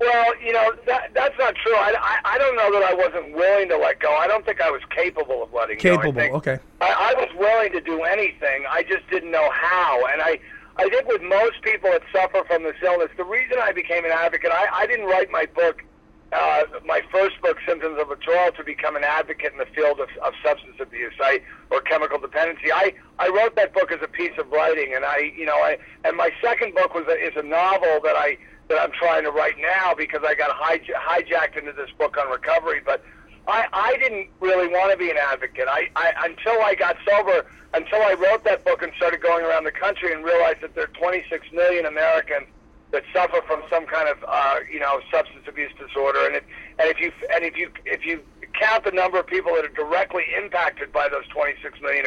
Well, 0.00 0.40
you 0.40 0.52
know 0.52 0.74
that 0.86 1.10
that's 1.12 1.36
not 1.38 1.56
true. 1.56 1.74
I, 1.74 1.94
I, 1.98 2.34
I 2.34 2.38
don't 2.38 2.54
know 2.54 2.70
that 2.72 2.88
I 2.88 2.94
wasn't 2.94 3.34
willing 3.34 3.68
to 3.70 3.76
let 3.76 3.98
go. 3.98 4.14
I 4.14 4.28
don't 4.28 4.44
think 4.44 4.60
I 4.60 4.70
was 4.70 4.82
capable 4.90 5.42
of 5.42 5.52
letting 5.52 5.78
go. 5.78 5.94
I 5.94 5.96
Capable, 5.96 6.36
okay. 6.36 6.58
I, 6.80 7.14
I 7.16 7.20
was 7.20 7.28
willing 7.36 7.72
to 7.72 7.80
do 7.80 8.02
anything. 8.02 8.64
I 8.68 8.84
just 8.84 9.08
didn't 9.10 9.32
know 9.32 9.50
how. 9.50 10.06
And 10.12 10.22
I 10.22 10.38
I 10.76 10.88
think 10.88 11.08
with 11.08 11.22
most 11.22 11.60
people 11.62 11.90
that 11.90 12.02
suffer 12.12 12.44
from 12.46 12.62
this 12.62 12.76
illness, 12.82 13.08
the 13.16 13.24
reason 13.24 13.58
I 13.60 13.72
became 13.72 14.04
an 14.04 14.12
advocate, 14.12 14.52
I, 14.52 14.68
I 14.72 14.86
didn't 14.86 15.06
write 15.06 15.28
my 15.32 15.46
book, 15.46 15.82
uh, 16.32 16.62
my 16.86 17.02
first 17.10 17.40
book, 17.42 17.56
Symptoms 17.66 17.98
of 18.00 18.08
Withdrawal, 18.08 18.52
to 18.52 18.62
become 18.62 18.94
an 18.94 19.02
advocate 19.02 19.50
in 19.50 19.58
the 19.58 19.66
field 19.74 19.98
of, 19.98 20.08
of 20.22 20.34
substance 20.44 20.76
abuse, 20.78 21.14
I 21.20 21.40
or 21.70 21.80
chemical 21.80 22.18
dependency. 22.20 22.70
I 22.72 22.94
I 23.18 23.28
wrote 23.30 23.56
that 23.56 23.74
book 23.74 23.90
as 23.90 23.98
a 24.00 24.06
piece 24.06 24.38
of 24.38 24.48
writing, 24.52 24.92
and 24.94 25.04
I 25.04 25.32
you 25.36 25.46
know 25.46 25.56
I 25.56 25.78
and 26.04 26.16
my 26.16 26.30
second 26.40 26.76
book 26.76 26.94
was 26.94 27.06
a, 27.08 27.18
is 27.18 27.32
a 27.34 27.42
novel 27.42 27.98
that 28.04 28.14
I 28.14 28.38
that 28.68 28.78
I'm 28.80 28.92
trying 28.92 29.24
to 29.24 29.30
write 29.30 29.54
now 29.58 29.94
because 29.94 30.20
I 30.26 30.34
got 30.34 30.50
hij- 30.56 30.94
hijacked 30.94 31.56
into 31.56 31.72
this 31.72 31.90
book 31.98 32.16
on 32.18 32.30
recovery. 32.30 32.80
But 32.84 33.02
I, 33.46 33.66
I 33.72 33.96
didn't 33.96 34.28
really 34.40 34.68
want 34.68 34.92
to 34.92 34.98
be 34.98 35.10
an 35.10 35.16
advocate. 35.16 35.66
I, 35.68 35.88
I 35.96 36.26
until 36.26 36.60
I 36.62 36.74
got 36.74 36.96
sober, 37.08 37.46
until 37.74 38.02
I 38.02 38.14
wrote 38.14 38.44
that 38.44 38.64
book 38.64 38.82
and 38.82 38.92
started 38.96 39.22
going 39.22 39.44
around 39.44 39.64
the 39.64 39.72
country 39.72 40.12
and 40.12 40.24
realized 40.24 40.60
that 40.60 40.74
there 40.74 40.84
are 40.84 40.98
26 40.98 41.46
million 41.52 41.86
Americans 41.86 42.46
that 42.90 43.04
suffer 43.12 43.40
from 43.46 43.62
some 43.68 43.86
kind 43.86 44.08
of 44.08 44.18
uh, 44.26 44.56
you 44.70 44.80
know 44.80 45.00
substance 45.10 45.44
abuse 45.48 45.72
disorder. 45.78 46.26
And 46.26 46.36
if 46.36 46.44
and 46.78 46.88
if 46.88 47.00
you 47.00 47.12
and 47.34 47.44
if 47.44 47.56
you 47.56 47.70
if 47.86 48.04
you 48.04 48.20
count 48.52 48.84
the 48.84 48.92
number 48.92 49.18
of 49.18 49.26
people 49.26 49.54
that 49.54 49.64
are 49.64 49.74
directly 49.74 50.24
impacted 50.36 50.92
by 50.92 51.08
those 51.08 51.26
26 51.28 51.80
million 51.80 52.04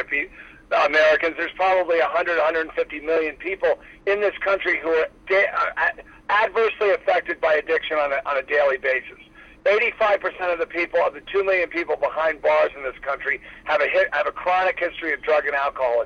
Americans, 0.70 1.34
there's 1.36 1.52
probably 1.52 1.98
100, 1.98 2.36
150 2.36 3.00
million 3.00 3.36
people 3.36 3.78
in 4.06 4.20
this 4.20 4.36
country 4.38 4.78
who 4.80 4.88
are 4.88 5.08
uh, 5.30 5.90
adversely 6.32 6.90
affected 6.90 7.40
by 7.40 7.54
addiction 7.54 7.98
on 7.98 8.12
a, 8.12 8.20
on 8.26 8.38
a 8.38 8.42
daily 8.42 8.78
basis. 8.78 9.18
85% 9.64 10.52
of 10.52 10.58
the 10.58 10.66
people, 10.66 10.98
of 11.00 11.14
the 11.14 11.20
2 11.32 11.44
million 11.44 11.68
people 11.68 11.96
behind 11.96 12.42
bars 12.42 12.70
in 12.76 12.82
this 12.82 12.98
country, 13.02 13.40
have 13.64 13.80
a 13.80 13.86
hit, 13.86 14.08
have 14.12 14.26
a 14.26 14.32
chronic 14.32 14.78
history 14.78 15.12
of 15.12 15.22
drug 15.22 15.46
and 15.46 15.54
alcohol. 15.54 16.04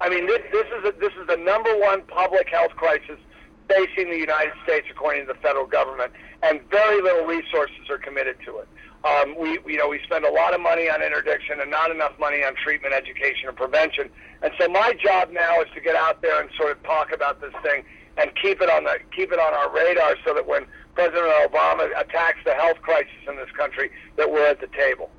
I 0.00 0.08
mean, 0.08 0.26
this, 0.26 0.40
this 0.52 0.66
is 0.78 0.84
a, 0.88 0.92
this 0.98 1.12
is 1.20 1.26
the 1.28 1.36
number 1.36 1.70
one 1.78 2.02
public 2.02 2.48
health 2.48 2.72
crisis 2.76 3.18
facing 3.68 4.10
the 4.10 4.18
United 4.18 4.52
States, 4.64 4.86
according 4.90 5.26
to 5.26 5.32
the 5.32 5.38
federal 5.38 5.66
government, 5.66 6.12
and 6.42 6.60
very 6.70 7.00
little 7.00 7.24
resources 7.24 7.88
are 7.88 7.98
committed 7.98 8.36
to 8.44 8.58
it. 8.58 8.68
Um, 9.04 9.34
we, 9.38 9.58
you 9.66 9.78
know, 9.78 9.88
we 9.88 10.00
spend 10.04 10.24
a 10.24 10.30
lot 10.30 10.54
of 10.54 10.60
money 10.60 10.88
on 10.90 11.02
interdiction 11.02 11.60
and 11.60 11.70
not 11.70 11.90
enough 11.90 12.12
money 12.20 12.44
on 12.44 12.54
treatment, 12.54 12.94
education, 12.94 13.48
and 13.48 13.56
prevention. 13.56 14.10
And 14.42 14.52
so 14.60 14.68
my 14.68 14.92
job 15.02 15.30
now 15.32 15.60
is 15.62 15.68
to 15.74 15.80
get 15.80 15.96
out 15.96 16.20
there 16.20 16.40
and 16.40 16.50
sort 16.56 16.72
of 16.72 16.82
talk 16.82 17.12
about 17.12 17.40
this 17.40 17.52
thing 17.62 17.84
and 18.16 18.30
keep 18.40 18.60
it 18.60 18.70
on 18.70 18.84
the 18.84 18.98
keep 19.14 19.32
it 19.32 19.38
on 19.38 19.54
our 19.54 19.70
radar, 19.74 20.16
so 20.24 20.34
that 20.34 20.46
when 20.46 20.66
President 20.94 21.32
Obama 21.50 21.88
attacks 21.98 22.38
the 22.44 22.54
health 22.54 22.80
crisis 22.82 23.12
in 23.28 23.36
this 23.36 23.50
country, 23.56 23.90
that 24.16 24.30
we're 24.30 24.46
at 24.46 24.60
the 24.60 24.68
table. 24.68 25.10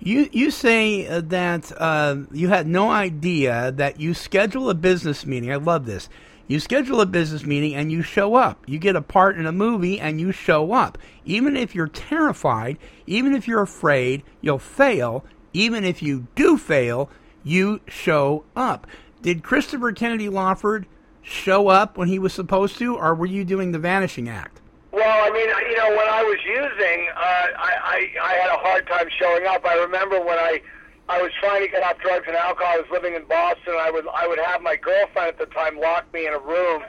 You 0.00 0.28
you 0.32 0.50
say 0.50 1.06
uh, 1.06 1.20
that 1.26 1.70
uh, 1.76 2.16
you 2.32 2.48
had 2.48 2.66
no 2.66 2.90
idea 2.90 3.72
that 3.72 4.00
you 4.00 4.14
schedule 4.14 4.70
a 4.70 4.74
business 4.74 5.26
meeting. 5.26 5.52
I 5.52 5.56
love 5.56 5.84
this. 5.86 6.08
You 6.50 6.58
schedule 6.58 7.00
a 7.00 7.06
business 7.06 7.44
meeting 7.44 7.76
and 7.76 7.92
you 7.92 8.02
show 8.02 8.34
up. 8.34 8.64
You 8.66 8.80
get 8.80 8.96
a 8.96 9.02
part 9.02 9.38
in 9.38 9.46
a 9.46 9.52
movie 9.52 10.00
and 10.00 10.20
you 10.20 10.32
show 10.32 10.72
up. 10.72 10.98
Even 11.24 11.56
if 11.56 11.76
you're 11.76 11.86
terrified, 11.86 12.76
even 13.06 13.36
if 13.36 13.46
you're 13.46 13.62
afraid, 13.62 14.24
you'll 14.40 14.58
fail. 14.58 15.24
Even 15.52 15.84
if 15.84 16.02
you 16.02 16.26
do 16.34 16.58
fail, 16.58 17.08
you 17.44 17.80
show 17.86 18.44
up. 18.56 18.88
Did 19.22 19.44
Christopher 19.44 19.92
Kennedy 19.92 20.28
Lawford 20.28 20.86
show 21.22 21.68
up 21.68 21.96
when 21.96 22.08
he 22.08 22.18
was 22.18 22.32
supposed 22.32 22.78
to, 22.78 22.96
or 22.96 23.14
were 23.14 23.26
you 23.26 23.44
doing 23.44 23.72
the 23.72 23.78
vanishing 23.78 24.28
act? 24.28 24.60
Well, 24.92 25.24
I 25.24 25.30
mean, 25.30 25.48
you 25.70 25.76
know, 25.76 25.90
when 25.90 26.08
I 26.08 26.22
was 26.22 26.38
using, 26.44 27.08
uh, 27.14 27.46
I, 27.56 27.72
I 27.84 28.22
I 28.22 28.32
had 28.34 28.50
a 28.50 28.58
hard 28.58 28.86
time 28.88 29.08
showing 29.18 29.46
up. 29.46 29.64
I 29.64 29.74
remember 29.74 30.20
when 30.20 30.38
I 30.38 30.60
I 31.08 31.22
was 31.22 31.30
trying 31.40 31.62
to 31.62 31.68
get 31.68 31.82
off 31.82 31.98
drugs 31.98 32.24
and 32.26 32.36
alcohol. 32.36 32.74
I 32.74 32.78
was 32.78 32.90
living 32.90 33.14
in 33.14 33.24
Boston. 33.24 33.74
And 33.74 33.78
I 33.78 33.90
would 33.90 34.06
I 34.08 34.26
would 34.26 34.38
have 34.38 34.62
my 34.62 34.76
girlfriend 34.76 35.28
at 35.28 35.38
the 35.38 35.46
time 35.46 35.78
lock 35.78 36.12
me 36.12 36.26
in 36.26 36.32
a 36.32 36.38
room 36.38 36.82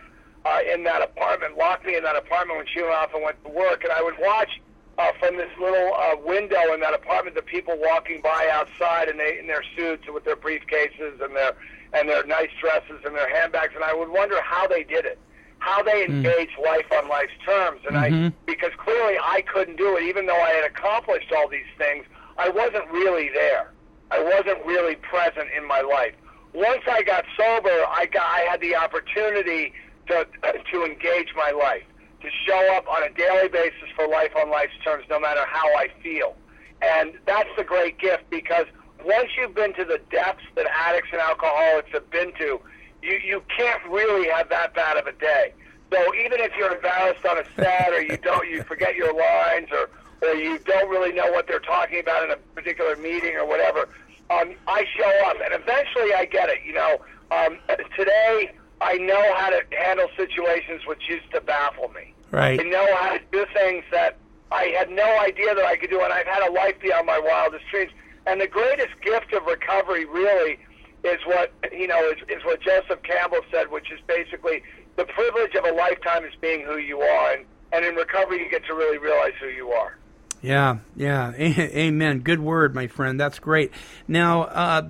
uh, 0.46 0.60
in 0.74 0.84
that 0.84 1.02
apartment, 1.04 1.58
lock 1.58 1.86
me 1.86 1.96
in 1.96 2.04
that 2.04 2.16
apartment 2.16 2.58
when 2.58 2.68
she 2.74 2.82
went 2.82 2.96
off 2.96 3.14
and 3.14 3.24
went 3.24 3.44
to 3.44 3.52
work, 3.52 3.84
and 3.84 3.94
I 3.94 4.02
would 4.02 4.16
watch 4.20 4.50
uh, 4.98 5.12
from 5.20 5.38
this 5.38 5.50
little 5.60 5.94
uh, 5.94 6.16
window 6.24 6.74
in 6.74 6.80
that 6.82 6.94
apartment 6.94 7.36
the 7.36 7.42
people 7.42 7.76
walking 7.80 8.22
by 8.22 8.50
outside 8.52 9.10
in, 9.10 9.18
they, 9.18 9.40
in 9.40 9.48
their 9.48 9.64
suits 9.76 10.04
with 10.12 10.24
their 10.26 10.36
briefcases 10.36 11.24
and 11.24 11.36
their 11.36 11.56
and 11.94 12.08
their 12.08 12.26
nice 12.26 12.50
dresses 12.62 13.02
and 13.06 13.14
their 13.16 13.30
handbags, 13.36 13.74
and 13.76 13.84
I 13.84 13.94
would 13.94 14.10
wonder 14.10 14.42
how 14.42 14.66
they 14.66 14.84
did 14.84 15.06
it, 15.06 15.20
how 15.60 15.84
they 15.84 16.06
engaged 16.06 16.54
life 16.64 16.86
on 16.94 17.10
life's 17.10 17.34
terms, 17.46 17.82
and 17.88 17.98
I 17.98 18.32
because 18.46 18.72
clearly 18.78 19.18
I 19.22 19.42
couldn't 19.42 19.76
do 19.78 19.98
it, 19.98 20.04
even 20.04 20.26
though 20.26 20.40
I 20.42 20.52
had 20.52 20.64
accomplished 20.66 21.32
all 21.34 21.50
these 21.50 21.72
things, 21.78 22.06
I 22.38 22.50
wasn't 22.50 22.90
really 22.92 23.30
there. 23.34 23.72
I 24.10 24.22
wasn't 24.22 24.66
really 24.66 24.96
present 24.96 25.50
in 25.58 25.66
my 25.66 25.82
life. 25.82 26.14
Once 26.54 26.84
I 26.90 27.02
got 27.02 27.24
sober, 27.38 27.70
I 27.70 28.08
got 28.12 28.28
I 28.30 28.40
had 28.42 28.60
the 28.62 28.76
opportunity 28.76 29.74
to 30.08 30.28
to 30.72 30.86
engage 30.86 31.30
my 31.36 31.52
life, 31.52 31.84
to 32.22 32.30
show 32.46 32.76
up 32.76 32.88
on 32.88 33.04
a 33.04 33.10
daily 33.10 33.48
basis 33.48 33.90
for 33.96 34.08
life 34.08 34.32
on 34.36 34.50
life's 34.50 34.78
terms, 34.84 35.06
no 35.10 35.20
matter 35.20 35.42
how 35.48 35.66
I 35.76 35.90
feel. 36.02 36.36
And 36.82 37.14
that's 37.26 37.50
the 37.58 37.64
great 37.64 38.00
gift 38.00 38.30
because 38.30 38.66
once 39.06 39.30
you've 39.38 39.56
been 39.56 39.74
to 39.74 39.86
the 39.86 40.00
depths 40.12 40.44
that 40.56 40.68
addicts 40.68 41.10
and 41.12 41.22
alcoholics 41.22 41.90
have 41.94 42.10
been 42.10 42.34
to, 42.34 42.60
you 43.02 43.20
you 43.24 43.44
can't 43.56 43.82
really 43.90 44.30
have 44.30 44.50
that 44.50 44.74
bad 44.74 44.98
of 44.98 45.08
a 45.08 45.14
day. 45.14 45.54
So 45.92 46.16
even 46.16 46.40
if 46.40 46.52
you're 46.58 46.74
embarrassed 46.74 47.26
on 47.26 47.38
a 47.38 47.44
set 47.56 47.92
or 47.92 48.02
you 48.02 48.18
don't 48.18 48.48
you 48.48 48.64
forget 48.64 48.96
your 48.96 49.14
lines 49.14 49.68
or 49.72 49.90
or 50.28 50.36
you 50.36 50.60
don't 50.60 50.90
really 50.90 51.12
know 51.12 51.32
what 51.32 51.48
they're 51.48 51.60
talking 51.60 52.00
about 52.00 52.24
in 52.24 52.32
a 52.32 52.38
particular 52.56 52.96
meeting 52.96 53.36
or 53.36 53.46
whatever, 53.46 53.90
um, 54.30 54.54
I 54.68 54.86
show 54.98 55.12
up 55.26 55.38
and 55.44 55.54
eventually 55.54 56.14
I 56.14 56.26
get 56.26 56.50
it. 56.50 56.60
You 56.66 56.74
know, 56.74 57.02
um, 57.32 57.58
today 57.98 58.52
I 58.82 58.98
know 58.98 59.34
how 59.36 59.50
to 59.50 59.62
handle 59.78 60.08
situations 60.18 60.82
which 60.86 61.08
used 61.08 61.32
to 61.34 61.42
baffle 61.42 61.90
me. 61.90 62.14
Right. 62.32 62.60
I 62.60 62.64
know 62.64 62.96
how 62.96 63.14
to 63.14 63.20
do 63.32 63.46
things 63.54 63.84
that 63.92 64.18
I 64.52 64.74
had 64.78 64.90
no 64.90 65.20
idea 65.20 65.54
that 65.56 65.66
I 65.66 65.78
could 65.78 65.90
do, 65.90 66.02
and 66.02 66.12
I've 66.12 66.26
had 66.26 66.48
a 66.48 66.52
life 66.52 66.80
beyond 66.82 67.06
my 67.06 67.20
wildest 67.20 67.66
dreams. 67.70 67.92
And 68.26 68.42
the 68.42 68.48
greatest 68.48 69.00
gift 69.02 69.34
of 69.34 69.46
recovery, 69.46 70.06
really, 70.06 70.58
is 71.04 71.20
what 71.26 71.54
you 71.72 71.88
know 71.88 72.10
is, 72.10 72.18
is 72.28 72.44
what 72.44 72.62
Joseph 72.62 73.02
Campbell 73.04 73.42
said, 73.52 73.72
which 73.72 73.92
is 73.92 74.00
basically 74.08 74.64
the 74.98 75.06
privilege 75.06 75.56
of 75.56 75.66
a 75.66 75.72
lifetime 75.74 76.26
is 76.26 76.34
being 76.42 76.62
who 76.66 76.78
you 76.78 77.02
are, 77.02 77.34
and, 77.34 77.46
and 77.72 77.86
in 77.86 77.96
recovery 77.96 78.44
you 78.44 78.50
get 78.50 78.66
to 78.66 78.74
really 78.74 78.98
realize 78.98 79.34
who 79.40 79.48
you 79.48 79.70
are. 79.70 79.98
Yeah, 80.42 80.78
yeah. 80.96 81.34
Amen. 81.38 82.20
Good 82.20 82.40
word, 82.40 82.74
my 82.74 82.88
friend. 82.88 83.20
That's 83.20 83.40
great. 83.40 83.72
Now, 84.08 84.44
uh, 84.44 84.90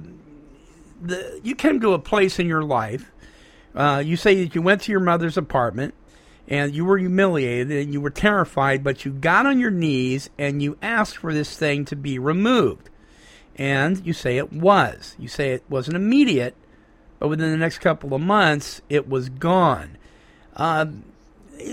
the, 1.01 1.39
you 1.43 1.55
came 1.55 1.79
to 1.81 1.93
a 1.93 1.99
place 1.99 2.39
in 2.39 2.47
your 2.47 2.63
life. 2.63 3.10
Uh, 3.75 4.03
you 4.05 4.17
say 4.17 4.43
that 4.43 4.55
you 4.55 4.61
went 4.61 4.81
to 4.81 4.91
your 4.91 5.01
mother's 5.01 5.37
apartment 5.37 5.93
and 6.47 6.73
you 6.73 6.83
were 6.83 6.97
humiliated 6.97 7.71
and 7.71 7.93
you 7.93 8.01
were 8.01 8.09
terrified, 8.09 8.83
but 8.83 9.05
you 9.05 9.11
got 9.11 9.45
on 9.45 9.59
your 9.59 9.71
knees 9.71 10.29
and 10.37 10.61
you 10.61 10.77
asked 10.81 11.17
for 11.17 11.33
this 11.33 11.57
thing 11.57 11.85
to 11.85 11.95
be 11.95 12.19
removed. 12.19 12.89
And 13.55 14.05
you 14.05 14.13
say 14.13 14.37
it 14.37 14.51
was. 14.51 15.15
You 15.19 15.27
say 15.27 15.51
it 15.51 15.63
wasn't 15.69 15.95
immediate, 15.95 16.55
but 17.19 17.27
within 17.27 17.51
the 17.51 17.57
next 17.57 17.79
couple 17.79 18.13
of 18.13 18.21
months, 18.21 18.81
it 18.89 19.07
was 19.07 19.29
gone. 19.29 19.97
Um, 20.55 21.03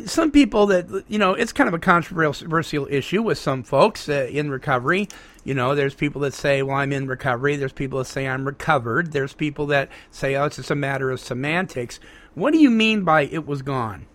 some 0.07 0.31
people 0.31 0.67
that 0.67 1.05
you 1.09 1.19
know 1.19 1.35
it's 1.35 1.53
kind 1.53 1.69
of 1.69 1.75
a 1.75 1.79
controversial 1.79 2.87
issue 2.91 3.23
with 3.23 3.39
some 3.39 3.63
folks 3.63 4.09
uh, 4.09 4.29
in 4.31 4.51
recovery. 4.51 5.09
You 5.45 5.55
know 5.55 5.75
there's 5.75 5.95
people 5.95 6.21
that 6.23 6.35
say 6.35 6.63
well 6.63 6.77
i'm 6.77 6.93
in 6.93 7.07
recovery. 7.07 7.57
There's 7.57 7.73
people 7.73 7.99
that 7.99 8.07
say 8.07 8.29
i'm 8.29 8.45
recovered. 8.45 9.13
There's 9.13 9.33
people 9.33 9.67
that 9.67 9.91
say 10.11 10.37
oh 10.37 10.45
it's 10.45 10.57
just 10.57 10.71
a 10.71 10.75
matter 10.75 11.11
of 11.11 11.21
semantics. 11.21 12.01
What 12.35 12.53
do 12.53 12.59
you 12.59 12.71
mean 12.71 13.05
by 13.05 13.23
it 13.23 13.47
was 13.47 13.63
gone? 13.63 14.07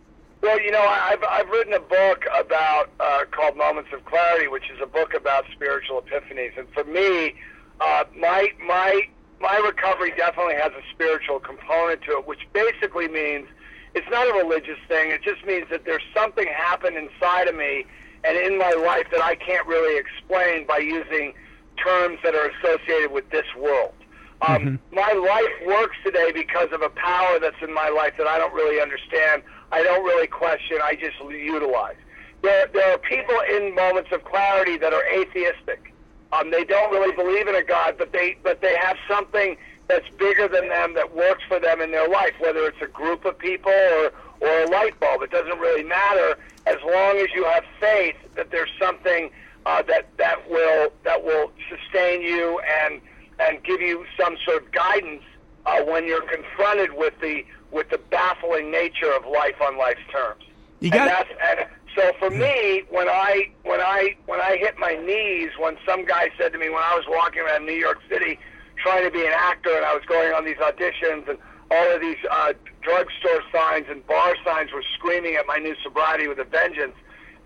Well, 0.42 0.60
you 0.60 0.72
know, 0.72 0.82
I've 0.86 1.24
I've 1.24 1.50
written 1.50 1.74
a 1.74 1.80
book 1.80 2.26
about 2.38 2.90
uh, 3.00 3.24
called 3.32 3.56
Moments 3.56 3.92
of 3.94 4.04
Clarity, 4.06 4.50
which 4.50 4.70
is 4.70 4.80
a 4.82 4.86
book 4.86 5.14
about 5.14 5.46
spiritual 5.54 6.02
epiphanies. 6.02 6.58
And 6.58 6.68
for 6.74 6.84
me, 6.84 7.36
uh, 7.80 8.04
my 8.18 8.50
my 8.66 9.08
my 9.40 9.56
recovery 9.58 10.12
definitely 10.18 10.56
has 10.56 10.74
a 10.74 10.82
spiritual 10.92 11.40
component 11.40 12.02
to 12.04 12.18
it, 12.18 12.28
which 12.28 12.42
basically 12.52 13.08
means 13.08 13.48
it's 13.96 14.10
not 14.10 14.28
a 14.28 14.34
religious 14.34 14.80
thing. 14.88 15.12
It 15.12 15.22
just 15.22 15.46
means 15.46 15.66
that 15.70 15.86
there's 15.86 16.04
something 16.16 16.48
happened 16.48 16.98
inside 16.98 17.48
of 17.48 17.56
me 17.56 17.86
and 18.24 18.38
in 18.38 18.58
my 18.58 18.72
life 18.72 19.06
that 19.12 19.22
I 19.24 19.36
can't 19.36 19.68
really 19.68 20.00
explain 20.00 20.66
by 20.66 20.78
using 20.78 21.34
terms 21.78 22.20
that 22.24 22.36
are 22.36 22.50
associated 22.50 23.12
with 23.12 23.30
this 23.30 23.46
world. 23.58 23.94
Um, 24.42 24.80
mm-hmm. 24.92 24.96
My 24.96 25.12
life 25.14 25.68
works 25.68 25.96
today 26.04 26.32
because 26.32 26.70
of 26.72 26.82
a 26.82 26.90
power 26.90 27.40
that's 27.40 27.62
in 27.62 27.74
my 27.74 27.90
life 27.90 28.14
that 28.18 28.28
I 28.28 28.38
don't 28.38 28.54
really 28.54 28.82
understand. 28.82 29.44
I 29.72 29.84
don't 29.84 30.04
really 30.04 30.28
question. 30.28 30.80
I 30.84 30.96
just 30.96 31.18
utilize. 31.20 31.96
There, 32.42 32.68
there 32.74 32.94
are 32.94 32.98
people 32.98 33.36
in 33.56 33.74
moments 33.74 34.12
of 34.12 34.24
clarity 34.26 34.78
that 34.78 34.94
are 34.94 35.06
atheistic. 35.14 35.94
Um, 36.34 36.52
they 36.52 36.66
don't 36.66 36.92
really 36.92 37.16
believe 37.16 37.48
in 37.48 37.56
a 37.56 37.64
God, 37.64 37.96
but 37.98 38.12
they 38.12 38.38
but 38.44 38.60
they 38.60 38.76
have 38.76 38.98
something 39.08 39.56
that's 39.94 40.10
bigger 40.16 40.48
than 40.48 40.70
them 40.70 40.96
that 40.96 41.16
works 41.16 41.44
for 41.48 41.60
them 41.60 41.82
in 41.82 41.92
their 41.92 42.08
life, 42.08 42.34
whether 42.40 42.66
it's 42.66 42.82
a 42.82 42.88
group 42.88 43.26
of 43.26 43.38
people 43.38 43.72
or, 43.72 44.12
or 44.42 44.64
a 44.64 44.70
light 44.70 45.00
bulb. 45.00 45.22
It 45.22 45.32
doesn't 45.32 45.60
really 45.60 45.84
matter 45.84 46.38
as 46.66 46.78
long 46.84 47.18
as 47.18 47.28
you 47.34 47.44
have 47.46 47.64
faith 47.80 48.16
that 48.36 48.50
there's 48.50 48.72
something 48.80 49.30
uh, 49.66 49.82
that 49.84 50.08
that 50.18 50.50
will 50.50 50.92
that 51.04 51.24
will 51.24 51.52
sustain 51.70 52.22
you 52.22 52.60
and 52.60 53.02
and 53.40 53.64
give 53.64 53.82
you 53.82 54.06
some 54.20 54.36
sort 54.46 54.64
of 54.64 54.72
guidance 54.72 55.24
uh, 55.66 55.82
when 55.84 56.08
you're 56.08 56.28
confronted 56.28 56.94
with 56.94 57.14
the 57.22 57.46
with 57.72 57.90
the 57.90 57.98
baffling 58.10 58.72
nature 58.72 59.12
of 59.14 59.26
life 59.26 59.62
on 59.62 59.78
life's 59.78 60.02
terms. 60.12 60.44
You 60.80 60.90
got 60.90 61.02
and, 61.02 61.10
that's, 61.10 61.30
and 61.50 61.70
so 61.96 62.12
for 62.20 62.30
me, 62.30 62.84
when 62.90 63.08
I 63.08 63.52
when 63.64 63.80
I 63.80 64.16
when 64.26 64.42
I 64.42 64.58
hit 64.58 64.78
my 64.80 64.94
knees, 64.96 65.52
when 65.60 65.78
some 65.86 66.04
guy 66.04 66.30
said 66.38 66.52
to 66.54 66.58
me 66.58 66.70
when 66.70 66.84
I 66.84 66.96
was 66.96 67.06
walking 67.08 67.42
around 67.42 67.66
New 67.66 67.74
York 67.74 68.00
City 68.10 68.40
trying 68.84 69.04
to 69.06 69.12
be 69.12 69.26
an 69.26 69.32
actor, 69.34 69.74
and 69.76 69.86
I 69.86 69.96
was 69.96 70.04
going 70.06 70.34
on 70.34 70.44
these 70.46 70.58
auditions, 70.58 71.28
and 71.30 71.40
all 71.72 71.96
of 71.96 72.02
these 72.02 72.18
uh, 72.30 72.54
drugstore 72.82 73.42
signs 73.52 73.88
and 73.90 74.06
bar 74.06 74.36
signs 74.46 74.72
were 74.72 74.84
screaming 74.94 75.36
at 75.36 75.48
my 75.48 75.58
new 75.58 75.76
sobriety 75.82 76.28
with 76.28 76.38
a 76.38 76.44
vengeance. 76.44 76.94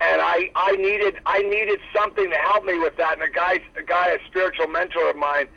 And 0.01 0.21
I, 0.21 0.51
I 0.55 0.75
needed, 0.75 1.15
I 1.25 1.43
needed 1.43 1.79
something 1.95 2.29
to 2.29 2.35
help 2.35 2.65
me 2.65 2.77
with 2.77 2.97
that. 2.97 3.13
And 3.13 3.23
a 3.23 3.29
guy, 3.29 3.61
a 3.77 3.83
guy, 3.83 4.09
a 4.09 4.19
spiritual 4.27 4.67
mentor 4.67 5.09
of 5.09 5.15
mine 5.15 5.47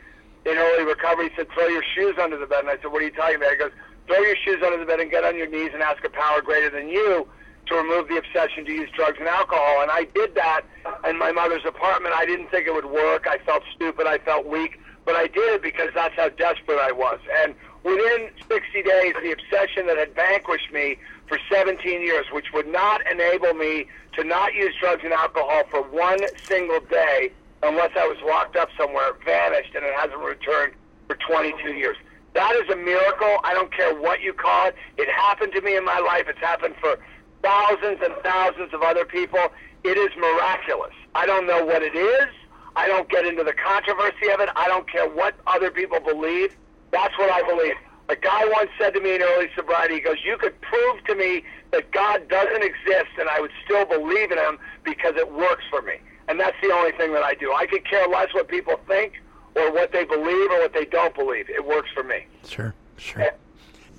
in 0.45 0.57
early 0.57 0.85
recovery 0.85 1.31
said, 1.35 1.47
"Throw 1.53 1.67
your 1.67 1.83
shoes 1.95 2.15
under 2.21 2.37
the 2.37 2.47
bed." 2.47 2.61
And 2.61 2.69
I 2.69 2.77
said, 2.81 2.91
"What 2.91 3.01
are 3.01 3.05
you 3.05 3.11
talking 3.11 3.35
about?" 3.35 3.51
He 3.51 3.57
goes, 3.57 3.71
"Throw 4.07 4.19
your 4.19 4.35
shoes 4.37 4.63
under 4.63 4.77
the 4.77 4.85
bed 4.85 4.99
and 4.99 5.11
get 5.11 5.23
on 5.23 5.37
your 5.37 5.47
knees 5.47 5.71
and 5.73 5.83
ask 5.83 6.03
a 6.03 6.09
power 6.09 6.41
greater 6.41 6.69
than 6.69 6.89
you 6.89 7.27
to 7.67 7.75
remove 7.75 8.07
the 8.07 8.17
obsession 8.17 8.65
to 8.65 8.71
use 8.71 8.89
drugs 8.95 9.17
and 9.19 9.27
alcohol." 9.27 9.81
And 9.81 9.91
I 9.91 10.05
did 10.05 10.33
that 10.35 10.61
in 11.07 11.17
my 11.17 11.31
mother's 11.31 11.65
apartment. 11.65 12.15
I 12.17 12.25
didn't 12.25 12.49
think 12.49 12.67
it 12.67 12.73
would 12.73 12.89
work. 12.89 13.27
I 13.27 13.37
felt 13.39 13.63
stupid. 13.75 14.07
I 14.07 14.17
felt 14.19 14.47
weak 14.47 14.79
but 15.05 15.15
I 15.15 15.27
did 15.27 15.55
it 15.55 15.61
because 15.61 15.89
that's 15.93 16.15
how 16.15 16.29
desperate 16.29 16.79
I 16.79 16.91
was. 16.91 17.19
And 17.43 17.55
within 17.83 18.29
60 18.47 18.83
days, 18.83 19.13
the 19.21 19.31
obsession 19.31 19.87
that 19.87 19.97
had 19.97 20.13
vanquished 20.13 20.71
me 20.71 20.97
for 21.27 21.39
17 21.49 22.01
years, 22.01 22.25
which 22.31 22.47
would 22.53 22.67
not 22.67 23.01
enable 23.09 23.53
me 23.53 23.87
to 24.13 24.23
not 24.23 24.53
use 24.53 24.75
drugs 24.79 25.01
and 25.03 25.13
alcohol 25.13 25.63
for 25.69 25.81
one 25.81 26.19
single 26.47 26.79
day 26.81 27.31
unless 27.63 27.91
I 27.97 28.07
was 28.07 28.17
locked 28.25 28.55
up 28.55 28.69
somewhere, 28.77 29.13
vanished, 29.23 29.73
and 29.75 29.85
it 29.85 29.93
hasn't 29.95 30.19
returned 30.19 30.73
for 31.07 31.15
22 31.15 31.73
years. 31.73 31.97
That 32.33 32.55
is 32.55 32.69
a 32.69 32.75
miracle. 32.75 33.39
I 33.43 33.53
don't 33.53 33.73
care 33.73 33.93
what 33.99 34.21
you 34.21 34.33
call 34.33 34.67
it. 34.67 34.75
It 34.97 35.09
happened 35.09 35.53
to 35.53 35.61
me 35.61 35.75
in 35.75 35.85
my 35.85 35.99
life. 35.99 36.25
It's 36.27 36.39
happened 36.39 36.75
for 36.79 36.97
thousands 37.43 37.99
and 38.03 38.13
thousands 38.23 38.73
of 38.73 38.81
other 38.81 39.05
people. 39.05 39.51
It 39.83 39.97
is 39.97 40.09
miraculous. 40.17 40.93
I 41.15 41.25
don't 41.25 41.47
know 41.47 41.65
what 41.65 41.81
it 41.81 41.95
is. 41.95 42.27
I 42.75 42.87
don't 42.87 43.09
get 43.09 43.25
into 43.25 43.43
the 43.43 43.53
controversy 43.53 44.29
of 44.33 44.39
it. 44.39 44.49
I 44.55 44.67
don't 44.67 44.89
care 44.89 45.09
what 45.09 45.35
other 45.47 45.71
people 45.71 45.99
believe. 45.99 46.55
That's 46.91 47.17
what 47.17 47.29
I 47.31 47.41
believe. 47.47 47.75
A 48.09 48.15
guy 48.15 48.45
once 48.45 48.69
said 48.77 48.93
to 48.93 49.01
me 49.01 49.15
in 49.15 49.21
early 49.21 49.47
sobriety, 49.55 49.95
he 49.95 49.99
goes, 50.01 50.17
You 50.23 50.37
could 50.37 50.59
prove 50.61 51.03
to 51.05 51.15
me 51.15 51.43
that 51.71 51.91
God 51.91 52.27
doesn't 52.27 52.63
exist 52.63 53.11
and 53.19 53.29
I 53.29 53.39
would 53.39 53.51
still 53.63 53.85
believe 53.85 54.31
in 54.31 54.37
him 54.37 54.57
because 54.83 55.15
it 55.15 55.31
works 55.31 55.63
for 55.69 55.81
me. 55.81 55.95
And 56.27 56.39
that's 56.39 56.57
the 56.61 56.71
only 56.71 56.91
thing 56.93 57.13
that 57.13 57.23
I 57.23 57.33
do. 57.35 57.53
I 57.53 57.65
could 57.65 57.85
care 57.89 58.07
less 58.07 58.33
what 58.33 58.47
people 58.47 58.79
think 58.87 59.21
or 59.55 59.71
what 59.71 59.91
they 59.91 60.05
believe 60.05 60.51
or 60.51 60.59
what 60.59 60.73
they 60.73 60.85
don't 60.85 61.13
believe. 61.15 61.49
It 61.49 61.65
works 61.65 61.89
for 61.93 62.03
me. 62.03 62.25
Sure, 62.45 62.73
sure. 62.97 63.21
Yeah. 63.21 63.31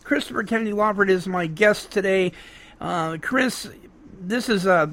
Christopher 0.04 0.42
Kennedy 0.42 0.72
Lawford 0.72 1.10
is 1.10 1.26
my 1.26 1.46
guest 1.46 1.90
today. 1.90 2.32
Uh, 2.80 3.18
Chris, 3.20 3.68
this 4.20 4.48
is 4.48 4.66
a 4.66 4.92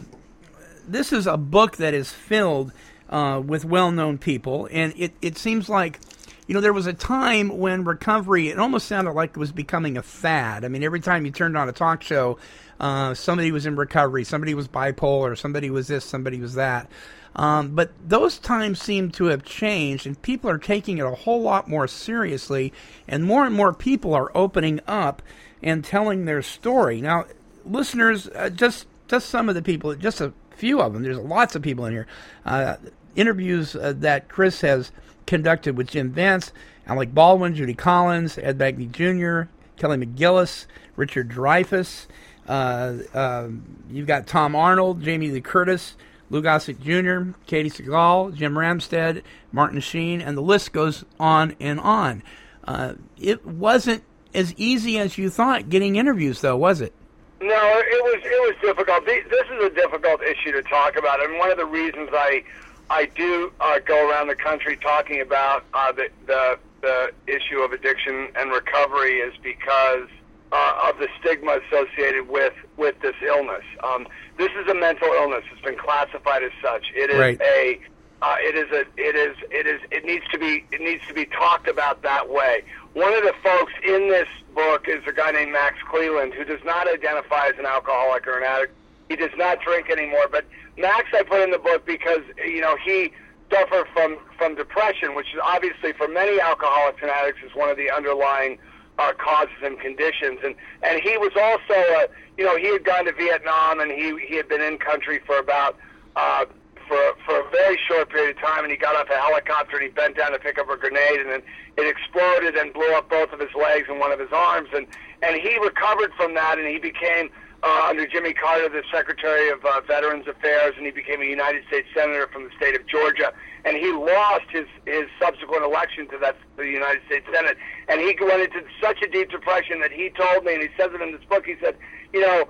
this 0.88 1.14
is 1.14 1.28
a 1.28 1.38
book 1.38 1.78
that 1.78 1.94
is 1.94 2.12
filled 2.12 2.72
uh, 3.10 3.42
with 3.46 3.66
well-known 3.66 4.18
people, 4.18 4.68
and 4.72 4.94
it 4.98 5.14
it 5.22 5.38
seems 5.38 5.70
like. 5.70 6.00
You 6.48 6.56
know, 6.56 6.62
there 6.62 6.74
was 6.74 6.88
a 6.88 6.94
time 6.94 7.60
when 7.60 7.84
recovery, 7.84 8.48
it 8.48 8.58
almost 8.58 8.88
sounded 8.88 9.12
like 9.12 9.30
it 9.30 9.38
was 9.38 9.52
becoming 9.52 10.00
a 10.00 10.02
fad. 10.02 10.66
I 10.66 10.68
mean, 10.68 10.82
every 10.82 11.00
time 11.00 11.24
you 11.24 11.32
turned 11.32 11.56
on 11.56 11.70
a 11.70 11.72
talk 11.72 12.02
show, 12.02 12.40
uh, 12.80 13.14
somebody 13.14 13.52
was 13.52 13.68
in 13.68 13.76
recovery, 13.76 14.24
somebody 14.24 14.56
was 14.56 14.68
bipolar, 14.68 15.38
somebody 15.38 15.70
was 15.70 15.90
this, 15.90 16.04
somebody 16.04 16.42
was 16.42 16.56
that. 16.56 16.90
Um, 17.36 17.76
but 17.76 17.92
those 18.04 18.40
times 18.40 18.82
seem 18.82 19.12
to 19.12 19.26
have 19.26 19.44
changed, 19.44 20.08
and 20.08 20.20
people 20.24 20.50
are 20.50 20.58
taking 20.58 20.98
it 20.98 21.06
a 21.06 21.12
whole 21.12 21.44
lot 21.44 21.68
more 21.68 21.88
seriously, 21.88 22.74
and 23.08 23.24
more 23.24 23.46
and 23.46 23.56
more 23.56 23.72
people 23.72 24.16
are 24.16 24.32
opening 24.34 24.80
up 24.88 25.22
and 25.62 25.86
telling 25.86 26.26
their 26.26 26.42
story. 26.42 27.00
Now, 27.00 27.26
listeners, 27.64 28.28
uh, 28.30 28.50
just 28.50 28.88
just 29.08 29.30
some 29.30 29.50
of 29.50 29.56
the 29.56 29.62
people, 29.62 29.94
just 29.94 30.20
a 30.20 30.34
few 30.50 30.82
of 30.82 30.94
them. 30.94 31.04
There's 31.04 31.20
lots 31.20 31.56
of 31.56 31.62
people 31.62 31.86
in 31.86 31.94
here. 31.94 32.08
Uh, 32.44 32.78
interviews 33.16 33.76
uh, 33.76 33.94
that 33.98 34.28
Chris 34.30 34.62
has 34.62 34.92
conducted 35.26 35.78
with 35.78 35.90
Jim 35.90 36.12
Vance, 36.12 36.52
Alec 36.88 37.14
Baldwin, 37.14 37.56
Judy 37.56 37.74
Collins, 37.74 38.38
Ed 38.38 38.58
Begley 38.58 38.92
Jr., 38.92 39.50
Kelly 39.78 39.98
McGillis, 39.98 40.66
Richard 40.96 41.30
Dreyfuss. 41.30 42.08
Uh, 42.48 42.98
uh, 43.14 43.48
you've 43.90 44.08
got 44.08 44.28
Tom 44.28 44.56
Arnold, 44.56 45.02
Jamie 45.04 45.30
Lee 45.30 45.42
Curtis, 45.42 45.96
Lou 46.30 46.42
Gossett 46.42 46.82
Jr., 46.82 47.34
Katey 47.48 47.72
Sagal, 47.72 48.34
Jim 48.34 48.56
Ramstad, 48.56 49.24
Martin 49.52 49.80
Sheen, 49.80 50.22
and 50.22 50.36
the 50.36 50.42
list 50.42 50.74
goes 50.74 51.06
on 51.20 51.56
and 51.60 51.80
on. 51.80 52.24
Uh, 52.64 52.96
it 53.20 53.46
wasn't 53.46 54.04
as 54.34 54.54
easy 54.56 55.00
as 55.00 55.18
you 55.18 55.30
thought 55.30 55.70
getting 55.70 55.96
interviews, 55.96 56.42
though, 56.42 56.58
was 56.58 56.82
it? 56.82 56.94
No, 57.42 57.48
it 57.48 58.04
was 58.04 58.22
it 58.26 58.42
was 58.42 58.56
difficult. 58.62 59.06
This 59.06 59.24
is 59.26 59.64
a 59.64 59.70
difficult 59.70 60.22
issue 60.24 60.52
to 60.52 60.62
talk 60.64 60.98
about, 60.98 61.24
and 61.24 61.38
one 61.40 61.50
of 61.50 61.58
the 61.58 61.66
reasons 61.66 62.10
I 62.12 62.44
I 62.90 63.06
do 63.06 63.52
uh, 63.60 63.80
go 63.80 64.10
around 64.10 64.28
the 64.28 64.36
country 64.36 64.78
talking 64.78 65.22
about 65.22 65.64
uh, 65.74 65.92
the, 65.92 66.10
the 66.26 66.60
the 66.82 67.12
issue 67.28 67.60
of 67.60 67.74
addiction 67.74 68.30
and 68.36 68.52
recovery 68.52 69.20
is 69.20 69.34
because 69.44 70.08
uh, 70.52 70.90
of 70.90 70.98
the 70.98 71.08
stigma 71.20 71.60
associated 71.68 72.28
with 72.28 72.54
with 72.78 73.00
this 73.02 73.16
illness. 73.26 73.64
Um, 73.84 74.08
this 74.38 74.50
is 74.62 74.68
a 74.70 74.74
mental 74.74 75.10
illness. 75.10 75.44
It's 75.52 75.62
been 75.62 75.78
classified 75.78 76.44
as 76.44 76.52
such. 76.62 76.86
It 76.96 77.10
is 77.10 77.20
right. 77.20 77.42
a 77.42 77.80
uh, 78.22 78.36
it 78.40 78.56
is 78.56 78.72
a 78.72 78.82
it 78.98 79.16
is 79.16 79.38
it 79.52 79.68
is 79.68 79.82
it 79.92 80.06
needs 80.06 80.26
to 80.32 80.40
be 80.40 80.66
it 80.72 80.82
needs 80.82 81.06
to 81.08 81.14
be 81.14 81.26
talked 81.26 81.68
about 81.68 82.02
that 82.04 82.30
way. 82.30 82.64
One 82.94 83.14
of 83.14 83.24
the 83.24 83.34
folks 83.44 83.74
in 83.84 84.10
this 84.10 84.28
book 84.56 84.88
is 84.88 85.04
a 85.08 85.14
guy 85.14 85.32
named 85.32 85.52
Max 85.52 85.78
Cleland 85.90 86.34
who 86.34 86.44
does 86.44 86.64
not 86.66 86.88
identify 86.88 87.48
as 87.48 87.60
an 87.60 87.66
alcoholic 87.66 88.26
or 88.28 88.38
an 88.38 88.44
addict. 88.44 88.74
He 89.10 89.16
does 89.16 89.32
not 89.36 89.60
drink 89.62 89.90
anymore, 89.90 90.28
but 90.32 90.46
Max 90.78 91.06
I 91.14 91.24
put 91.24 91.42
in 91.42 91.50
the 91.50 91.58
book 91.58 91.86
because 91.86 92.22
you 92.46 92.62
know 92.62 92.78
he 92.86 93.12
suffered 93.52 93.88
from 93.92 94.18
from 94.38 94.56
depression, 94.56 95.16
which 95.16 95.34
is 95.34 95.40
obviously 95.44 95.94
for 95.94 96.08
many 96.08 96.40
alcoholics 96.40 97.00
and 97.02 97.10
addicts 97.10 97.42
is 97.44 97.54
one 97.56 97.70
of 97.70 97.78
the 97.78 97.90
underlying 97.90 98.60
uh, 99.00 99.12
causes 99.14 99.56
and 99.64 99.80
conditions. 99.80 100.40
And 100.44 100.56
and 100.84 101.02
he 101.02 101.18
was 101.18 101.32
also 101.36 101.74
a 101.74 102.08
you 102.38 102.46
know 102.46 102.56
he 102.56 102.68
had 102.72 102.84
gone 102.86 103.06
to 103.06 103.14
Vietnam 103.14 103.80
and 103.80 103.92
he 103.92 104.16
he 104.26 104.36
had 104.36 104.48
been 104.48 104.62
in 104.62 104.78
country 104.78 105.20
for 105.26 105.38
about. 105.40 105.76
Uh, 106.16 106.46
for 106.88 107.14
for 107.24 107.40
a 107.40 107.50
very 107.52 107.80
short 107.88 108.10
period 108.10 108.36
of 108.36 108.42
time, 108.42 108.64
and 108.64 108.72
he 108.72 108.76
got 108.76 108.96
off 108.96 109.08
a 109.12 109.16
helicopter 109.16 109.78
and 109.78 109.84
he 109.84 109.90
bent 109.90 110.18
down 110.18 110.32
to 110.32 110.40
pick 110.40 110.58
up 110.58 110.68
a 110.72 110.76
grenade, 110.76 111.22
and 111.22 111.30
then 111.30 111.42
it 111.78 111.86
exploded 111.86 112.56
and 112.56 112.74
blew 112.74 112.92
up 112.94 113.08
both 113.08 113.32
of 113.32 113.40
his 113.40 113.54
legs 113.54 113.86
and 113.88 114.00
one 114.00 114.12
of 114.12 114.20
his 114.20 114.32
arms, 114.34 114.68
and 114.74 114.88
and 115.22 115.40
he 115.40 115.56
recovered 115.60 116.12
from 116.18 116.34
that, 116.34 116.58
and 116.58 116.68
he 116.68 116.80
became 116.80 117.30
uh, 117.64 117.86
under 117.88 118.08
Jimmy 118.08 118.34
Carter, 118.34 118.70
the 118.70 118.84
Secretary 118.92 119.50
of 119.50 119.64
uh, 119.66 119.82
Veterans 119.88 120.28
Affairs, 120.28 120.74
and 120.78 120.86
he 120.86 120.92
became 120.92 121.22
a 121.22 121.26
United 121.26 121.66
States 121.68 121.88
Senator 121.94 122.28
from 122.32 122.44
the 122.46 122.52
state 122.58 122.76
of 122.76 122.86
Georgia. 122.88 123.34
And 123.66 123.76
he 123.76 123.92
lost 123.92 124.46
his, 124.50 124.66
his 124.86 125.06
subsequent 125.22 125.64
election 125.66 126.08
to 126.10 126.18
that 126.20 126.36
to 126.40 126.64
the 126.64 126.70
United 126.70 127.02
States 127.08 127.26
Senate. 127.34 127.58
And 127.90 128.00
he 128.00 128.16
went 128.22 128.42
into 128.42 128.64
such 128.82 129.02
a 129.02 129.08
deep 129.08 129.30
depression 129.32 129.82
that 129.82 129.92
he 129.92 130.10
told 130.12 130.46
me, 130.46 130.54
and 130.54 130.62
he 130.64 130.70
says 130.78 130.92
it 130.94 131.02
in 131.02 131.12
this 131.12 131.24
book. 131.26 131.46
He 131.46 131.56
said, 131.62 131.76
"You 132.14 132.22
know, 132.22 132.48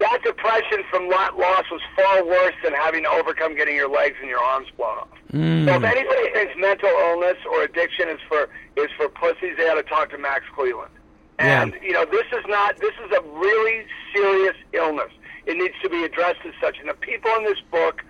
that 0.00 0.18
depression 0.24 0.82
from 0.90 1.08
lot 1.08 1.38
loss 1.38 1.64
was 1.70 1.80
far 1.94 2.24
worse 2.24 2.54
than 2.64 2.72
having 2.72 3.04
to 3.04 3.10
overcome 3.10 3.54
getting 3.54 3.76
your 3.76 3.88
legs 3.88 4.16
and 4.20 4.28
your 4.28 4.40
arms 4.40 4.66
blown 4.76 4.98
off. 4.98 5.08
Mm. 5.32 5.66
So 5.66 5.74
if 5.76 5.84
anybody 5.84 6.32
thinks 6.32 6.54
mental 6.56 6.88
illness 6.88 7.36
or 7.52 7.62
addiction 7.62 8.08
is 8.08 8.18
for 8.26 8.48
is 8.76 8.88
for 8.96 9.08
pussies, 9.08 9.54
they 9.56 9.68
ought 9.68 9.74
to 9.74 9.82
talk 9.84 10.10
to 10.10 10.18
Max 10.18 10.44
Cleland. 10.54 10.90
And 11.38 11.74
Yeah. 11.74 11.82
you 11.82 11.92
know, 11.92 12.04
this 12.06 12.26
is 12.32 12.44
not 12.48 12.76
this 12.78 12.94
is 13.06 13.12
a 13.16 13.20
really 13.38 13.84
serious 14.12 14.56
illness. 14.72 15.12
It 15.46 15.56
needs 15.56 15.74
to 15.82 15.88
be 15.88 16.04
addressed 16.04 16.40
as 16.46 16.54
such. 16.60 16.78
And 16.78 16.88
the 16.88 16.94
people 16.94 17.30
in 17.36 17.44
this 17.44 17.60
book 17.70 18.02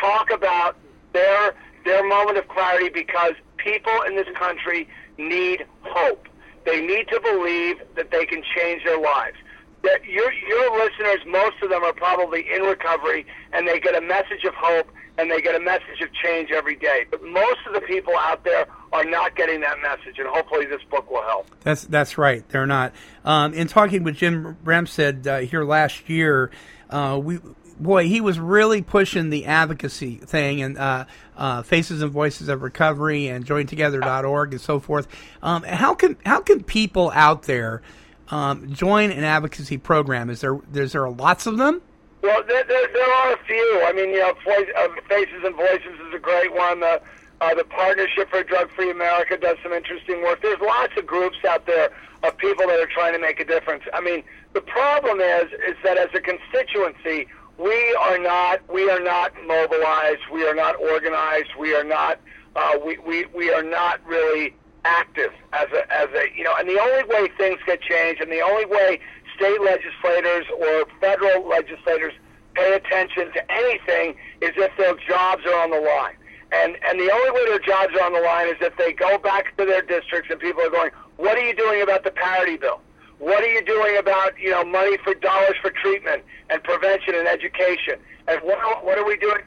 talk 0.00 0.30
about 0.30 0.76
their 1.12 1.54
their 1.84 2.06
moment 2.06 2.38
of 2.38 2.48
clarity 2.48 2.88
because 2.88 3.32
people 3.56 4.02
in 4.06 4.16
this 4.16 4.28
country 4.34 4.88
need 5.16 5.64
hope. 5.82 6.28
They 6.64 6.80
need 6.80 7.08
to 7.08 7.20
believe 7.20 7.76
that 7.96 8.10
they 8.10 8.26
can 8.26 8.42
change 8.56 8.84
their 8.84 9.00
lives. 9.00 9.36
That 9.82 10.04
your 10.04 10.32
your 10.32 10.78
listeners, 10.78 11.18
most 11.26 11.56
of 11.62 11.70
them 11.70 11.84
are 11.84 11.92
probably 11.92 12.46
in 12.52 12.62
recovery, 12.62 13.26
and 13.52 13.66
they 13.66 13.80
get 13.80 13.94
a 13.94 14.00
message 14.00 14.44
of 14.44 14.54
hope 14.54 14.90
and 15.18 15.30
they 15.30 15.40
get 15.40 15.54
a 15.54 15.60
message 15.60 16.00
of 16.00 16.12
change 16.12 16.50
every 16.50 16.76
day. 16.76 17.04
But 17.10 17.22
most 17.22 17.58
of 17.66 17.74
the 17.74 17.80
people 17.80 18.16
out 18.16 18.44
there 18.44 18.66
are 18.92 19.04
not 19.04 19.36
getting 19.36 19.60
that 19.60 19.80
message, 19.82 20.18
and 20.18 20.28
hopefully 20.28 20.64
this 20.66 20.82
book 20.90 21.10
will 21.10 21.22
help. 21.22 21.50
That's 21.62 21.82
that's 21.84 22.16
right. 22.16 22.48
They're 22.48 22.66
not. 22.66 22.94
Um, 23.24 23.52
in 23.52 23.66
talking 23.66 24.04
with 24.04 24.16
Jim 24.16 24.56
Ramstad 24.64 25.26
uh, 25.26 25.38
here 25.40 25.64
last 25.64 26.08
year, 26.08 26.50
uh, 26.88 27.20
we 27.22 27.40
boy 27.78 28.04
he 28.08 28.20
was 28.20 28.38
really 28.38 28.80
pushing 28.80 29.30
the 29.30 29.46
advocacy 29.46 30.16
thing 30.16 30.62
and 30.62 30.78
uh, 30.78 31.04
uh, 31.36 31.62
Faces 31.62 32.00
and 32.00 32.12
Voices 32.12 32.48
of 32.48 32.62
Recovery 32.62 33.28
and 33.28 33.44
JoinTogether.org 33.44 34.52
and 34.52 34.60
so 34.60 34.80
forth. 34.80 35.08
Um, 35.42 35.64
how 35.64 35.94
can 35.94 36.16
how 36.24 36.40
can 36.40 36.62
people 36.62 37.10
out 37.14 37.42
there 37.42 37.82
um, 38.28 38.72
join 38.72 39.10
an 39.10 39.24
advocacy 39.24 39.78
program? 39.78 40.30
Is 40.30 40.40
there 40.40 40.60
is 40.74 40.92
there 40.92 41.08
lots 41.10 41.46
of 41.46 41.56
them? 41.56 41.82
Well, 42.22 42.42
there, 42.46 42.64
there, 42.64 42.88
there 42.92 43.10
are 43.10 43.32
a 43.34 43.38
few. 43.44 43.82
I 43.86 43.92
mean, 43.92 44.10
you 44.10 44.18
know, 44.18 44.32
voice, 44.44 44.68
uh, 44.76 44.88
Faces 45.08 45.44
and 45.44 45.54
Voices 45.54 45.94
is 46.08 46.14
a 46.14 46.18
great 46.18 46.52
one. 46.52 46.80
The 46.80 47.00
uh, 47.40 47.54
the 47.54 47.64
Partnership 47.64 48.28
for 48.30 48.42
Drug 48.42 48.70
Free 48.72 48.90
America 48.90 49.36
does 49.36 49.56
some 49.62 49.72
interesting 49.72 50.22
work. 50.22 50.42
There's 50.42 50.60
lots 50.60 50.92
of 50.96 51.06
groups 51.06 51.36
out 51.48 51.66
there 51.66 51.90
of 52.24 52.36
people 52.38 52.66
that 52.66 52.80
are 52.80 52.86
trying 52.92 53.12
to 53.12 53.20
make 53.20 53.38
a 53.38 53.44
difference. 53.44 53.84
I 53.94 54.00
mean, 54.00 54.24
the 54.52 54.60
problem 54.60 55.20
is 55.20 55.52
is 55.52 55.76
that 55.84 55.96
as 55.96 56.08
a 56.14 56.20
constituency, 56.20 57.28
we 57.56 57.94
are 58.00 58.18
not 58.18 58.60
we 58.72 58.90
are 58.90 59.00
not 59.00 59.32
mobilized. 59.46 60.22
We 60.32 60.46
are 60.46 60.54
not 60.54 60.76
organized. 60.80 61.50
We 61.58 61.74
are 61.74 61.84
not 61.84 62.18
uh, 62.56 62.78
we, 62.84 62.98
we 62.98 63.26
we 63.26 63.52
are 63.52 63.62
not 63.62 64.04
really 64.04 64.54
active 64.84 65.32
as 65.52 65.68
a 65.72 65.92
as 65.92 66.08
a 66.14 66.36
you 66.36 66.42
know. 66.42 66.54
And 66.58 66.68
the 66.68 66.80
only 66.80 67.04
way 67.04 67.28
things 67.38 67.60
get 67.66 67.80
changed, 67.82 68.20
and 68.20 68.32
the 68.32 68.40
only 68.40 68.66
way 68.66 69.00
state 69.38 69.60
legislators 69.62 70.46
or 70.58 70.84
federal 71.00 71.48
legislators 71.48 72.12
pay 72.54 72.74
attention 72.74 73.32
to 73.32 73.52
anything 73.52 74.16
is 74.42 74.50
if 74.56 74.76
their 74.76 74.94
jobs 75.06 75.46
are 75.46 75.62
on 75.62 75.70
the 75.70 75.80
line. 75.80 76.16
And 76.50 76.76
and 76.84 76.98
the 76.98 77.10
only 77.12 77.30
way 77.30 77.44
their 77.46 77.60
jobs 77.60 77.94
are 77.94 78.06
on 78.06 78.12
the 78.12 78.20
line 78.20 78.48
is 78.48 78.56
if 78.60 78.76
they 78.76 78.92
go 78.92 79.18
back 79.18 79.56
to 79.58 79.64
their 79.64 79.82
districts 79.82 80.30
and 80.30 80.40
people 80.40 80.62
are 80.62 80.70
going, 80.70 80.90
"What 81.16 81.36
are 81.36 81.46
you 81.46 81.54
doing 81.54 81.82
about 81.82 82.04
the 82.04 82.10
parity 82.10 82.56
bill? 82.56 82.80
What 83.18 83.42
are 83.42 83.50
you 83.50 83.62
doing 83.64 83.98
about 83.98 84.38
you 84.38 84.50
know 84.50 84.64
money 84.64 84.96
for 85.04 85.14
dollars 85.14 85.56
for 85.60 85.70
treatment 85.70 86.22
and 86.50 86.62
prevention 86.64 87.14
and 87.14 87.28
education? 87.28 88.00
And 88.28 88.40
what 88.42 88.84
what 88.84 88.96
are 88.96 89.04
we 89.04 89.16
doing 89.18 89.38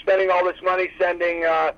spending, 0.00 0.30
all 0.30 0.44
this 0.44 0.60
money 0.62 0.88
sending 0.98 1.44
uh, 1.44 1.72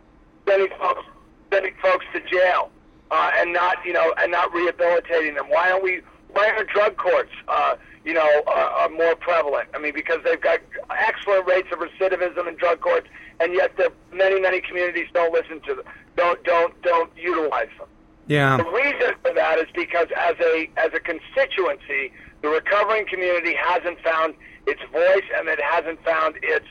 sending 0.47 0.69
folks 0.79 1.07
sending 1.53 1.75
folks 1.83 2.05
to 2.13 2.21
jail 2.21 2.71
uh, 3.11 3.31
and 3.37 3.53
not 3.53 3.79
you 3.85 3.93
know 3.93 4.15
and 4.19 4.31
not 4.31 4.53
rehabilitating 4.53 5.35
them? 5.35 5.47
Why 5.49 5.73
aren't 5.73 5.83
we 5.83 6.03
why 6.39 6.51
are 6.51 6.65
drug 6.65 6.97
courts, 6.97 7.33
uh, 7.49 7.75
you 8.05 8.15
know, 8.15 8.43
uh, 8.47 8.51
are 8.51 8.89
more 8.89 9.17
prevalent? 9.17 9.69
I 9.75 9.79
mean, 9.79 9.93
because 9.93 10.19
they've 10.25 10.41
got 10.41 10.61
excellent 10.91 11.47
rates 11.47 11.69
of 11.73 11.81
recidivism 11.81 12.47
in 12.47 12.55
drug 12.55 12.81
courts, 12.81 13.09
and 13.41 13.55
yet 13.55 13.77
the 13.77 13.93
many, 14.13 14.41
many 14.41 14.61
communities 14.61 15.09
don't 15.13 15.33
listen 15.33 15.61
to 15.63 15.75
them, 15.75 15.85
don't, 16.17 16.43
don't, 16.45 16.81
don't 16.83 17.11
utilize 17.17 17.69
them. 17.79 17.89
Yeah. 18.29 18.57
The 18.59 18.71
reason 18.71 19.15
for 19.23 19.33
that 19.35 19.59
is 19.59 19.67
because 19.75 20.09
as 20.17 20.37
a 20.39 20.71
as 20.77 20.91
a 20.93 21.01
constituency, 21.01 22.13
the 22.43 22.49
recovering 22.49 23.07
community 23.07 23.55
hasn't 23.55 23.99
found 24.01 24.35
its 24.67 24.83
voice 24.93 25.25
and 25.35 25.49
it 25.49 25.59
hasn't 25.61 26.05
found 26.05 26.37
its 26.43 26.67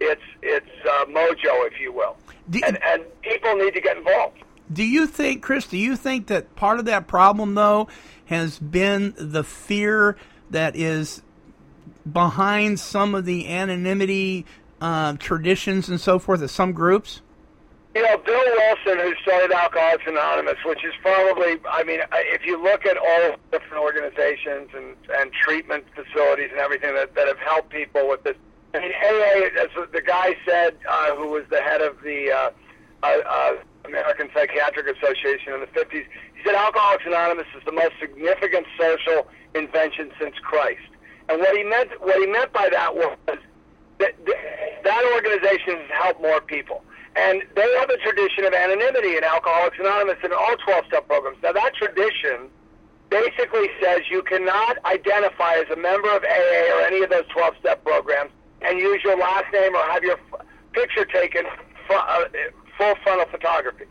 its 0.00 0.22
its 0.40 0.70
uh, 0.88 1.04
mojo, 1.04 1.66
if 1.70 1.78
you 1.78 1.92
will. 1.92 2.16
Do- 2.48 2.62
and, 2.66 2.82
and 2.82 3.02
people 3.20 3.54
need 3.56 3.74
to 3.74 3.80
get 3.82 3.98
involved. 3.98 4.38
Do 4.72 4.84
you 4.84 5.06
think, 5.06 5.42
Chris, 5.42 5.66
do 5.66 5.76
you 5.76 5.96
think 5.96 6.28
that 6.28 6.54
part 6.56 6.78
of 6.78 6.84
that 6.86 7.06
problem, 7.06 7.54
though, 7.54 7.88
has 8.26 8.58
been 8.58 9.14
the 9.18 9.44
fear 9.44 10.16
that 10.50 10.76
is 10.76 11.22
behind 12.10 12.80
some 12.80 13.14
of 13.14 13.24
the 13.24 13.48
anonymity 13.48 14.46
uh, 14.80 15.14
traditions 15.18 15.88
and 15.88 16.00
so 16.00 16.18
forth 16.18 16.42
of 16.42 16.50
some 16.50 16.72
groups? 16.72 17.20
You 17.94 18.02
know, 18.02 18.16
Bill 18.16 18.34
Wilson, 18.34 18.98
who 19.00 19.14
started 19.22 19.52
Alcoholics 19.52 20.04
Anonymous, 20.06 20.56
which 20.64 20.82
is 20.82 20.94
probably, 21.02 21.58
I 21.70 21.84
mean, 21.84 22.00
if 22.12 22.46
you 22.46 22.62
look 22.62 22.86
at 22.86 22.96
all 22.96 23.36
different 23.50 23.82
organizations 23.82 24.70
and, 24.74 24.96
and 25.18 25.30
treatment 25.32 25.84
facilities 25.94 26.50
and 26.52 26.60
everything 26.60 26.94
that, 26.94 27.14
that 27.14 27.28
have 27.28 27.38
helped 27.38 27.68
people 27.68 28.08
with 28.08 28.22
this, 28.24 28.36
I 28.74 28.80
mean, 28.80 28.92
AA, 28.92 29.60
as 29.62 29.68
the 29.92 30.00
guy 30.00 30.34
said, 30.46 30.78
uh, 30.88 31.14
who 31.16 31.28
was 31.28 31.44
the 31.50 31.60
head 31.60 31.82
of 31.82 32.00
the 32.02 32.32
uh, 32.32 32.50
uh, 33.02 33.18
uh, 33.26 33.52
American 33.84 34.28
Psychiatric 34.34 34.86
Association 34.96 35.54
in 35.54 35.60
the 35.60 35.66
50s, 35.66 36.06
he 36.34 36.40
said 36.44 36.54
Alcoholics 36.54 37.04
Anonymous 37.06 37.46
is 37.56 37.64
the 37.64 37.72
most 37.72 37.92
significant 38.00 38.66
social 38.78 39.26
invention 39.54 40.10
since 40.20 40.34
Christ. 40.42 40.80
And 41.28 41.40
what 41.40 41.56
he 41.56 41.64
meant, 41.64 41.90
what 42.00 42.18
he 42.20 42.26
meant 42.26 42.52
by 42.52 42.68
that 42.70 42.94
was 42.94 43.16
that 43.98 44.14
that 44.84 45.02
organization 45.14 45.78
has 45.78 45.90
helped 45.90 46.20
more 46.20 46.40
people. 46.40 46.82
And 47.14 47.42
they 47.54 47.68
have 47.78 47.90
a 47.90 47.98
tradition 47.98 48.44
of 48.44 48.54
anonymity 48.54 49.16
in 49.16 49.24
Alcoholics 49.24 49.76
Anonymous 49.78 50.16
and 50.24 50.32
all 50.32 50.56
12 50.64 50.86
step 50.86 51.06
programs. 51.06 51.36
Now, 51.42 51.52
that 51.52 51.74
tradition 51.74 52.48
basically 53.10 53.68
says 53.80 54.00
you 54.10 54.22
cannot 54.22 54.78
identify 54.86 55.54
as 55.54 55.68
a 55.70 55.76
member 55.76 56.08
of 56.16 56.24
AA 56.24 56.72
or 56.74 56.80
any 56.80 57.02
of 57.02 57.10
those 57.10 57.26
12 57.28 57.54
step 57.60 57.84
programs 57.84 58.30
and 58.62 58.78
use 58.78 59.02
your 59.04 59.18
last 59.18 59.44
name 59.52 59.74
or 59.74 59.84
have 59.90 60.02
your 60.02 60.18
picture 60.72 61.04
taken 61.04 61.44
uh, 61.90 62.24
full 62.78 62.94
frontal 63.02 63.26
photography. 63.30 63.86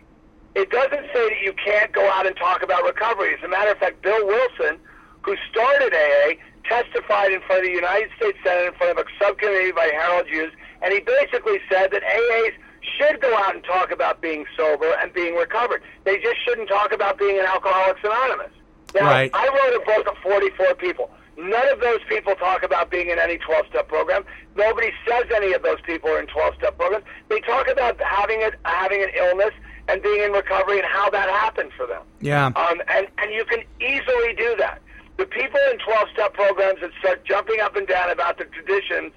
It 0.56 0.70
doesn't 0.70 1.06
say 1.14 1.30
that 1.30 1.42
you 1.44 1.54
can't 1.54 1.92
go 1.92 2.10
out 2.12 2.28
and 2.28 2.36
talk 2.36 2.62
about 2.62 2.84
recovery. 2.84 3.34
As 3.38 3.44
a 3.44 3.48
matter 3.48 3.72
of 3.72 3.78
fact, 3.78 4.02
Bill 4.02 4.26
Wilson, 4.28 4.78
who 5.22 5.36
started 5.50 5.94
AA, 5.94 6.34
testified 6.68 7.32
in 7.32 7.42
front 7.42 7.62
of 7.64 7.68
the 7.68 7.76
United 7.76 8.10
States 8.18 8.38
Senate 8.44 8.68
in 8.68 8.74
front 8.74 8.98
of 9.00 9.06
a 9.06 9.10
subcommittee 9.24 9.72
by 9.72 9.90
Harold 9.94 10.28
Hughes, 10.28 10.52
and 10.82 10.94
he 10.94 11.00
basically 11.00 11.60
said 11.70 11.92
that 11.92 12.04
AAs 12.04 12.54
should 12.98 13.22
go 13.22 13.34
out 13.38 13.56
and 13.56 13.64
talk 13.64 13.92
about 13.92 14.22
being 14.22 14.46
sober 14.58 14.92
and 15.02 15.14
being 15.14 15.36
recovered. 15.36 15.82
They 16.04 16.18
just 16.18 16.38
shouldn't 16.44 16.68
talk 16.68 16.92
about 16.92 17.18
being 17.18 17.40
an 17.40 17.46
Alcoholics 17.46 18.02
Anonymous. 18.04 18.52
Now, 18.96 19.06
Right. 19.08 19.32
I 19.34 19.48
wrote 19.48 19.82
a 19.82 19.86
book 19.86 20.08
of 20.08 20.18
44 20.22 20.76
people. 20.76 21.10
None 21.42 21.70
of 21.70 21.80
those 21.80 22.00
people 22.08 22.36
talk 22.36 22.64
about 22.64 22.92
being 22.92 23.10
in 23.10 23.18
any 23.18 23.38
12-step 23.38 23.88
program. 23.88 24.24
Nobody 24.56 24.92
says 25.08 25.26
any 25.36 25.54
of 25.54 25.64
those 25.64 25.82
people 25.82 26.10
are 26.10 26.20
in 26.20 26.28
12-step 26.28 26.78
programs. 26.78 27.06
They 27.30 27.40
talk 27.42 27.68
about 27.68 28.00
having 28.00 28.42
it, 28.42 28.56
having 28.64 29.02
an 29.02 29.10
illness 29.16 29.52
and 29.88 30.04
being 30.04 30.24
in 30.24 30.32
recovery 30.32 30.78
and 30.78 30.88
how 30.88 31.10
that 31.10 31.30
happened 31.30 31.72
for 31.76 31.88
them. 31.88 32.04
Yeah. 32.20 32.48
Um, 32.48 32.82
and, 32.88 33.08
and 33.18 33.34
you 33.34 33.44
can 33.46 33.64
easily 33.80 34.34
do 34.38 34.56
that. 34.60 34.82
The 35.18 35.26
people 35.26 35.60
in 35.72 35.80
12 35.80 36.10
step 36.14 36.34
programs 36.34 36.82
that 36.82 36.92
start 37.00 37.26
jumping 37.26 37.60
up 37.60 37.76
and 37.76 37.88
down 37.88 38.12
about 38.12 38.38
the 38.38 38.46
traditions, 38.46 39.12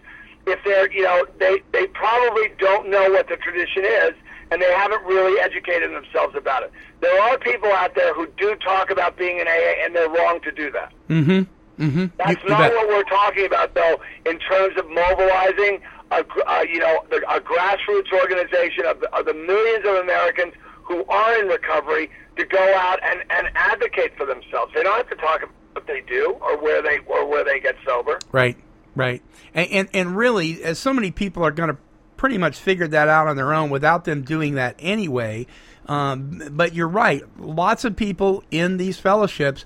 if 0.46 0.58
they're, 0.64 0.90
you 0.92 1.02
know, 1.02 1.26
they, 1.38 1.62
they 1.72 1.87
probably 1.88 2.52
don't 2.58 2.88
know 2.88 3.10
what 3.10 3.28
the 3.28 3.37
tradition 3.37 3.84
is 3.84 4.12
and 4.50 4.60
they 4.60 4.72
haven't 4.72 5.02
really 5.04 5.40
educated 5.40 5.90
themselves 5.90 6.34
about 6.37 6.62
it. 6.62 6.72
There 7.00 7.22
are 7.22 7.38
people 7.38 7.70
out 7.72 7.94
there 7.94 8.14
who 8.14 8.26
do 8.37 8.54
talk 8.56 8.90
about 8.90 9.16
being 9.16 9.40
an 9.40 9.48
AA 9.48 9.84
and 9.84 9.94
they're 9.94 10.08
wrong 10.08 10.40
to 10.42 10.52
do 10.52 10.70
that. 10.72 10.92
Mm-hmm. 11.08 11.42
Mm-hmm. 11.78 12.06
That's 12.18 12.30
You- 12.32 12.37
you 12.44 12.48
not 12.50 12.58
bet. 12.70 12.74
what 12.74 12.88
we're 12.88 13.02
talking 13.04 13.46
about, 13.46 13.74
though, 13.74 14.00
in 14.26 14.38
terms 14.38 14.76
of 14.78 14.88
mobilizing 14.90 15.80
a, 16.10 16.24
uh, 16.46 16.62
you 16.62 16.78
know, 16.78 17.04
the, 17.10 17.16
a 17.28 17.40
grassroots 17.40 18.12
organization 18.12 18.84
of 18.87 19.00
the, 19.00 19.12
of 19.16 19.24
the 19.26 19.34
millions 19.34 19.84
of 19.87 19.96
Americans 19.96 20.52
who 20.84 21.04
are 21.06 21.40
in 21.40 21.48
recovery 21.48 22.10
to 22.37 22.44
go 22.44 22.74
out 22.76 22.98
and, 23.02 23.20
and 23.30 23.48
advocate 23.54 24.16
for 24.16 24.26
themselves. 24.26 24.72
They 24.74 24.82
don't 24.82 24.96
have 24.96 25.08
to 25.08 25.16
talk 25.16 25.38
about 25.42 25.54
what 25.72 25.87
they 25.87 26.02
do 26.02 26.37
or 26.40 26.56
where 26.58 26.82
they 26.82 26.98
or 27.06 27.26
where 27.26 27.42
they 27.44 27.58
get 27.58 27.74
sober. 27.84 28.18
Right, 28.32 28.56
right, 28.94 29.22
and 29.54 29.68
and, 29.70 29.88
and 29.94 30.16
really, 30.16 30.62
as 30.62 30.78
so 30.78 30.92
many 30.92 31.10
people 31.10 31.44
are 31.44 31.50
going 31.50 31.70
to 31.70 31.76
pretty 32.16 32.38
much 32.38 32.56
figure 32.58 32.87
that 32.88 33.08
out 33.08 33.26
on 33.28 33.37
their 33.37 33.52
own 33.52 33.70
without 33.70 34.04
them 34.04 34.22
doing 34.22 34.54
that 34.54 34.76
anyway. 34.78 35.46
Um, 35.87 36.42
but 36.53 36.75
you're 36.75 36.88
right. 36.88 37.23
Lots 37.38 37.85
of 37.85 37.97
people 37.97 38.42
in 38.51 38.77
these 38.77 38.99
fellowships 38.99 39.64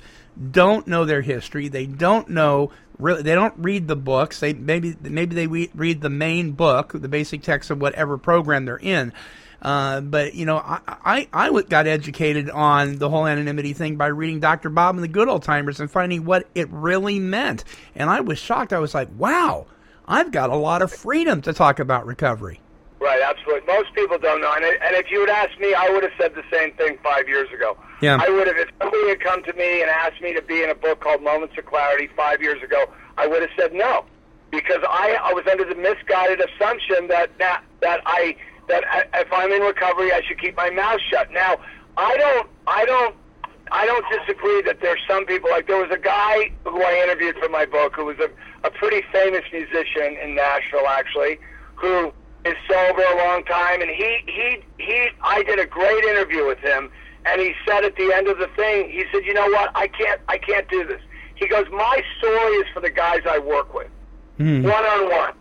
don't 0.50 0.86
know 0.86 1.04
their 1.04 1.22
history. 1.22 1.68
They 1.68 1.86
don't 1.86 2.28
know. 2.30 2.70
Really, 2.98 3.22
they 3.22 3.34
don't 3.34 3.54
read 3.56 3.86
the 3.86 3.96
books. 3.96 4.40
They 4.40 4.52
maybe 4.52 4.96
maybe 5.00 5.34
they 5.34 5.46
read 5.46 6.00
the 6.00 6.10
main 6.10 6.52
book, 6.52 6.92
the 6.94 7.08
basic 7.08 7.42
text 7.42 7.70
of 7.70 7.80
whatever 7.80 8.18
program 8.18 8.64
they're 8.64 8.76
in. 8.76 9.12
Uh, 9.60 10.00
but 10.00 10.34
you 10.34 10.46
know, 10.46 10.58
I 10.58 11.28
I 11.32 11.62
got 11.62 11.86
educated 11.86 12.48
on 12.50 12.96
the 12.96 13.08
whole 13.08 13.26
anonymity 13.26 13.72
thing 13.72 13.96
by 13.96 14.06
reading 14.06 14.40
Dr. 14.40 14.70
Bob 14.70 14.94
and 14.94 15.02
the 15.02 15.08
Good 15.08 15.28
Old 15.28 15.42
Timers 15.42 15.80
and 15.80 15.90
finding 15.90 16.24
what 16.24 16.46
it 16.54 16.68
really 16.70 17.18
meant. 17.18 17.64
And 17.94 18.08
I 18.08 18.20
was 18.20 18.38
shocked. 18.38 18.72
I 18.72 18.78
was 18.78 18.94
like, 18.94 19.08
wow, 19.16 19.66
I've 20.06 20.30
got 20.30 20.50
a 20.50 20.56
lot 20.56 20.82
of 20.82 20.92
freedom 20.92 21.42
to 21.42 21.52
talk 21.52 21.80
about 21.80 22.06
recovery. 22.06 22.60
Right, 23.00 23.20
absolutely. 23.22 23.66
Most 23.66 23.94
people 23.94 24.18
don't 24.18 24.40
know, 24.40 24.52
and, 24.54 24.64
and 24.64 24.96
if 24.96 25.08
you 25.10 25.20
had 25.20 25.30
asked 25.30 25.60
me, 25.60 25.72
I 25.72 25.88
would 25.88 26.02
have 26.02 26.12
said 26.18 26.34
the 26.34 26.42
same 26.52 26.72
thing 26.72 26.98
five 27.02 27.28
years 27.28 27.48
ago. 27.52 27.76
Yeah. 28.00 28.18
I 28.20 28.28
would 28.28 28.48
have. 28.48 28.56
If 28.56 28.70
somebody 28.80 29.08
had 29.08 29.20
come 29.20 29.42
to 29.44 29.52
me 29.52 29.82
and 29.82 29.90
asked 29.90 30.20
me 30.20 30.34
to 30.34 30.42
be 30.42 30.64
in 30.64 30.70
a 30.70 30.74
book 30.74 31.00
called 31.00 31.22
Moments 31.22 31.56
of 31.56 31.66
Clarity 31.66 32.08
five 32.16 32.42
years 32.42 32.60
ago, 32.62 32.86
I 33.16 33.28
would 33.28 33.40
have 33.40 33.50
said 33.56 33.72
no, 33.72 34.04
because 34.50 34.82
I, 34.88 35.16
I 35.22 35.32
was 35.32 35.44
under 35.48 35.64
the 35.64 35.76
misguided 35.76 36.40
assumption 36.40 37.06
that 37.08 37.30
that 37.38 37.62
that 37.82 38.00
I 38.04 38.34
that 38.68 38.84
I, 38.90 39.04
if 39.14 39.32
I'm 39.32 39.52
in 39.52 39.62
recovery, 39.62 40.12
I 40.12 40.20
should 40.26 40.40
keep 40.40 40.56
my 40.56 40.70
mouth 40.70 41.00
shut. 41.08 41.30
Now, 41.30 41.58
I 41.96 42.16
don't, 42.16 42.48
I 42.66 42.84
don't. 42.84 43.14
I 43.70 43.84
don't 43.84 44.04
disagree 44.10 44.62
that 44.62 44.80
there's 44.80 45.00
some 45.06 45.26
people 45.26 45.50
like 45.50 45.66
there 45.66 45.76
was 45.76 45.90
a 45.92 45.98
guy 45.98 46.50
who 46.64 46.82
I 46.82 47.02
interviewed 47.04 47.36
for 47.36 47.50
my 47.50 47.66
book 47.66 47.94
who 47.94 48.06
was 48.06 48.16
a, 48.18 48.30
a 48.66 48.70
pretty 48.70 49.06
famous 49.12 49.44
musician 49.52 50.16
in 50.22 50.34
Nashville 50.34 50.88
actually 50.88 51.38
who 51.74 52.12
is 52.48 52.56
sober 52.68 53.02
a 53.02 53.16
long 53.26 53.44
time, 53.44 53.80
and 53.80 53.90
he 53.90 54.10
he 54.26 54.62
he. 54.78 55.08
I 55.22 55.42
did 55.42 55.58
a 55.58 55.66
great 55.66 56.04
interview 56.04 56.46
with 56.46 56.58
him, 56.58 56.90
and 57.26 57.40
he 57.40 57.54
said 57.66 57.84
at 57.84 57.96
the 57.96 58.12
end 58.12 58.28
of 58.28 58.38
the 58.38 58.48
thing, 58.56 58.90
he 58.90 59.04
said, 59.12 59.24
"You 59.24 59.34
know 59.34 59.48
what? 59.48 59.70
I 59.74 59.86
can't 59.88 60.20
I 60.28 60.38
can't 60.38 60.68
do 60.68 60.84
this." 60.84 61.00
He 61.34 61.46
goes, 61.46 61.66
"My 61.70 62.02
story 62.18 62.54
is 62.62 62.66
for 62.74 62.80
the 62.80 62.90
guys 62.90 63.22
I 63.28 63.38
work 63.38 63.72
with, 63.74 63.90
one 64.64 64.84
on 64.84 65.08
one, 65.10 65.32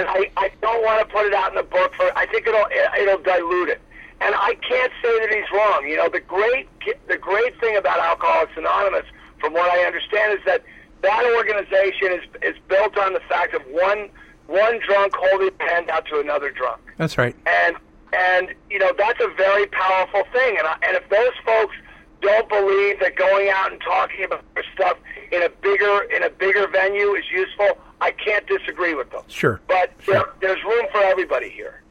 and 0.00 0.02
I 0.02 0.30
I 0.36 0.50
don't 0.62 0.82
want 0.84 0.98
to 1.00 1.06
put 1.14 1.26
it 1.26 1.34
out 1.34 1.50
in 1.50 1.56
the 1.56 1.62
book 1.62 1.94
for. 1.94 2.06
I 2.16 2.26
think 2.26 2.46
it'll 2.46 2.66
it'll 2.98 3.22
dilute 3.22 3.68
it." 3.70 3.80
And 4.22 4.34
I 4.34 4.54
can't 4.68 4.92
say 5.02 5.18
that 5.20 5.30
he's 5.32 5.50
wrong. 5.50 5.88
You 5.88 5.96
know, 5.96 6.08
the 6.08 6.20
great 6.20 6.68
the 7.08 7.16
great 7.16 7.58
thing 7.60 7.76
about 7.76 7.98
Alcoholics 8.00 8.52
Anonymous, 8.56 9.06
from 9.38 9.54
what 9.54 9.70
I 9.70 9.84
understand, 9.84 10.38
is 10.38 10.44
that 10.44 10.62
that 11.02 11.24
organization 11.36 12.12
is 12.18 12.24
is 12.42 12.56
built 12.68 12.98
on 12.98 13.14
the 13.14 13.20
fact 13.20 13.54
of 13.54 13.62
one 13.70 14.10
one 14.50 14.80
drunk 14.86 15.14
holding 15.16 15.50
a 15.60 15.62
hand 15.62 15.90
out 15.90 16.06
to 16.06 16.20
another 16.20 16.50
drunk. 16.50 16.80
That's 16.98 17.16
right. 17.16 17.34
And 17.46 17.76
and 18.12 18.48
you 18.68 18.78
know 18.78 18.92
that's 18.98 19.20
a 19.20 19.28
very 19.36 19.66
powerful 19.66 20.24
thing. 20.32 20.58
And 20.58 20.66
I, 20.66 20.76
and 20.82 20.96
if 20.96 21.08
those 21.08 21.32
folks 21.44 21.76
don't 22.20 22.48
believe 22.48 23.00
that 23.00 23.16
going 23.16 23.48
out 23.48 23.72
and 23.72 23.80
talking 23.80 24.24
about 24.24 24.44
stuff 24.74 24.98
in 25.32 25.42
a 25.42 25.48
bigger 25.48 26.02
in 26.14 26.24
a 26.24 26.30
bigger 26.30 26.66
venue 26.66 27.14
is 27.14 27.24
useful, 27.30 27.78
I 28.00 28.10
can't 28.10 28.46
disagree 28.46 28.94
with 28.94 29.10
them. 29.10 29.22
Sure. 29.28 29.60
But 29.68 29.92
Sure. 30.00 30.14
There, 30.14 30.54
there's 30.54 30.64
room 30.64 30.86
for 30.90 31.02
everybody 31.02 31.50
here. 31.50 31.82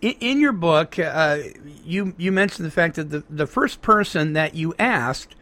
In, 0.00 0.12
in 0.20 0.40
your 0.40 0.52
book, 0.52 0.98
uh, 0.98 1.38
you 1.84 2.14
you 2.16 2.30
mentioned 2.30 2.66
the 2.66 2.70
fact 2.70 2.94
that 2.96 3.10
the, 3.10 3.24
the 3.28 3.46
first 3.46 3.82
person 3.82 4.34
that 4.34 4.54
you 4.54 4.74
asked 4.78 5.34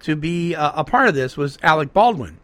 to 0.00 0.14
be 0.14 0.54
uh, 0.54 0.72
a 0.74 0.84
part 0.84 1.08
of 1.08 1.14
this 1.14 1.36
was 1.36 1.58
Alec 1.62 1.92
Baldwin. 1.92 2.38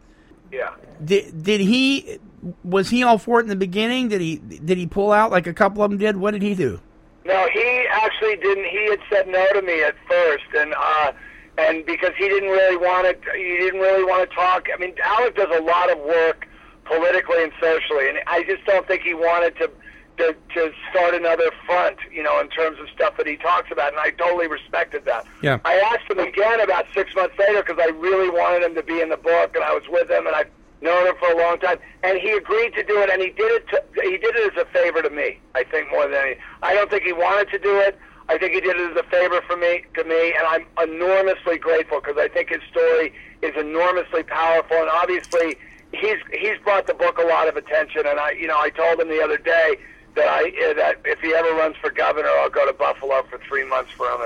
Yeah. 0.51 0.73
Did, 1.03 1.43
did 1.43 1.61
he 1.61 2.19
was 2.63 2.89
he 2.89 3.03
all 3.03 3.17
for 3.17 3.39
it 3.39 3.43
in 3.43 3.49
the 3.49 3.55
beginning? 3.55 4.09
Did 4.09 4.21
he 4.21 4.37
did 4.37 4.77
he 4.77 4.85
pull 4.85 5.11
out 5.11 5.31
like 5.31 5.47
a 5.47 5.53
couple 5.53 5.83
of 5.83 5.91
them 5.91 5.97
did? 5.97 6.17
What 6.17 6.31
did 6.31 6.41
he 6.41 6.55
do? 6.55 6.79
No, 7.25 7.47
he 7.51 7.85
actually 7.89 8.35
didn't. 8.37 8.65
He 8.65 8.89
had 8.89 8.99
said 9.09 9.27
no 9.27 9.45
to 9.53 9.61
me 9.61 9.83
at 9.83 9.95
first, 10.07 10.45
and 10.55 10.73
uh, 10.77 11.11
and 11.57 11.85
because 11.85 12.11
he 12.17 12.27
didn't 12.27 12.49
really 12.49 12.77
want 12.77 13.07
to, 13.07 13.31
he 13.37 13.57
didn't 13.57 13.79
really 13.79 14.03
want 14.03 14.29
to 14.29 14.35
talk. 14.35 14.67
I 14.73 14.77
mean, 14.77 14.93
Alec 15.03 15.35
does 15.35 15.49
a 15.55 15.61
lot 15.61 15.91
of 15.91 15.99
work 15.99 16.47
politically 16.83 17.43
and 17.43 17.51
socially, 17.59 18.09
and 18.09 18.19
I 18.27 18.43
just 18.43 18.63
don't 18.65 18.87
think 18.87 19.01
he 19.01 19.13
wanted 19.13 19.55
to 19.57 19.71
to, 20.17 20.35
to 20.53 20.71
start 20.89 21.13
another 21.13 21.51
front, 21.65 21.97
you 22.11 22.23
know, 22.23 22.39
in 22.39 22.47
terms 22.49 22.79
of 22.79 22.87
stuff 22.89 23.17
that 23.17 23.27
he 23.27 23.35
talks 23.35 23.71
about, 23.71 23.91
and 23.91 23.99
I 23.99 24.11
totally 24.11 24.47
respected 24.47 25.03
that. 25.05 25.25
Yeah. 25.41 25.59
I 25.65 25.77
asked 25.79 26.09
him 26.09 26.19
again 26.19 26.61
about 26.61 26.85
six 26.93 27.13
months 27.15 27.35
later 27.37 27.63
because 27.63 27.81
I 27.81 27.89
really 27.89 28.29
wanted 28.29 28.63
him 28.63 28.75
to 28.75 28.83
be 28.83 29.01
in 29.01 29.09
the 29.09 29.17
book, 29.17 29.55
and 29.55 29.63
I 29.63 29.73
was 29.73 29.83
with 29.89 30.09
him, 30.09 30.25
and 30.25 30.35
I've 30.35 30.49
known 30.81 31.07
him 31.07 31.15
for 31.19 31.31
a 31.31 31.37
long 31.37 31.59
time, 31.59 31.77
and 32.03 32.17
he 32.19 32.31
agreed 32.31 32.73
to 32.75 32.83
do 32.83 32.99
it, 33.01 33.09
and 33.09 33.21
he 33.21 33.29
did 33.29 33.51
it. 33.51 33.67
To, 33.69 33.83
he 34.03 34.17
did 34.17 34.35
it 34.35 34.53
as 34.53 34.61
a 34.61 34.65
favor 34.71 35.01
to 35.01 35.09
me. 35.09 35.39
I 35.55 35.63
think 35.63 35.89
more 35.91 36.03
than 36.07 36.13
any. 36.15 36.35
I 36.61 36.73
don't 36.73 36.89
think 36.89 37.03
he 37.03 37.13
wanted 37.13 37.49
to 37.51 37.59
do 37.59 37.79
it. 37.79 37.97
I 38.27 38.37
think 38.37 38.53
he 38.53 38.61
did 38.61 38.75
it 38.75 38.91
as 38.91 38.97
a 38.97 39.03
favor 39.09 39.41
for 39.47 39.55
me 39.57 39.83
to 39.95 40.03
me, 40.03 40.33
and 40.37 40.45
I'm 40.47 40.65
enormously 40.89 41.57
grateful 41.57 42.01
because 42.01 42.17
I 42.17 42.27
think 42.27 42.49
his 42.49 42.61
story 42.71 43.13
is 43.41 43.55
enormously 43.55 44.23
powerful, 44.23 44.77
and 44.77 44.89
obviously 44.89 45.57
he's 45.93 46.17
he's 46.33 46.57
brought 46.63 46.87
the 46.87 46.93
book 46.95 47.17
a 47.19 47.23
lot 47.25 47.47
of 47.47 47.55
attention. 47.55 48.05
And 48.07 48.19
I, 48.19 48.31
you 48.31 48.47
know, 48.47 48.57
I 48.59 48.69
told 48.71 48.99
him 48.99 49.09
the 49.09 49.21
other 49.23 49.37
day 49.37 49.75
that 50.15 50.27
I 50.27 50.41
uh, 50.69 50.73
that 50.73 51.01
if 51.05 51.19
he 51.19 51.33
ever 51.35 51.51
runs 51.53 51.75
for 51.77 51.89
governor, 51.91 52.29
I'll 52.29 52.49
go 52.49 52.65
to 52.65 52.73
Buffalo 52.73 53.23
for 53.29 53.37
three 53.47 53.65
months 53.65 53.91
for 53.91 54.07
him 54.09 54.21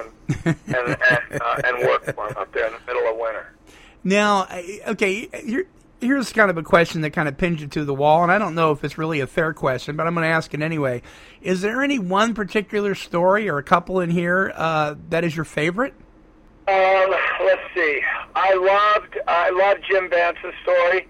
and 0.46 0.56
and 0.68 0.88
and, 0.88 1.42
uh, 1.42 1.62
and 1.66 1.80
work 1.88 2.06
for 2.16 2.28
him 2.30 2.38
up 2.38 2.52
there 2.54 2.68
in 2.68 2.74
the 2.74 2.80
middle 2.94 3.10
of 3.12 3.18
winter. 3.18 3.52
Now, 4.04 4.48
I- 4.50 4.80
okay, 4.88 5.28
here, 5.44 5.66
here's 6.00 6.32
kind 6.34 6.50
of 6.50 6.58
a 6.58 6.64
question 6.64 7.02
that 7.02 7.12
kind 7.12 7.28
of 7.28 7.38
pins 7.38 7.62
you 7.62 7.68
to 7.68 7.86
the 7.86 7.94
wall, 7.94 8.24
and 8.24 8.32
I 8.32 8.38
don't 8.38 8.56
know 8.56 8.72
if 8.72 8.84
it's 8.84 8.98
really 8.98 9.20
a 9.20 9.28
fair 9.28 9.54
question, 9.54 9.96
but 9.96 10.08
I'm 10.08 10.14
going 10.14 10.24
to 10.24 10.30
ask 10.30 10.54
it 10.54 10.62
anyway. 10.62 11.02
Is 11.42 11.62
there 11.62 11.82
any 11.82 12.00
one 12.00 12.34
particular 12.34 12.96
story 12.96 13.50
or 13.50 13.58
a 13.58 13.64
couple 13.64 14.00
in 14.00 14.10
here 14.10 14.52
uh, 14.56 14.96
that 15.10 15.24
is 15.24 15.36
your 15.36 15.46
favorite? 15.46 15.94
Um, 16.68 17.16
let's 17.44 17.62
see. 17.74 18.02
I 18.36 18.54
loved 18.54 19.18
I 19.28 19.50
loved 19.50 19.84
Jim 19.90 20.08
Vance's 20.10 20.54
story 20.62 21.08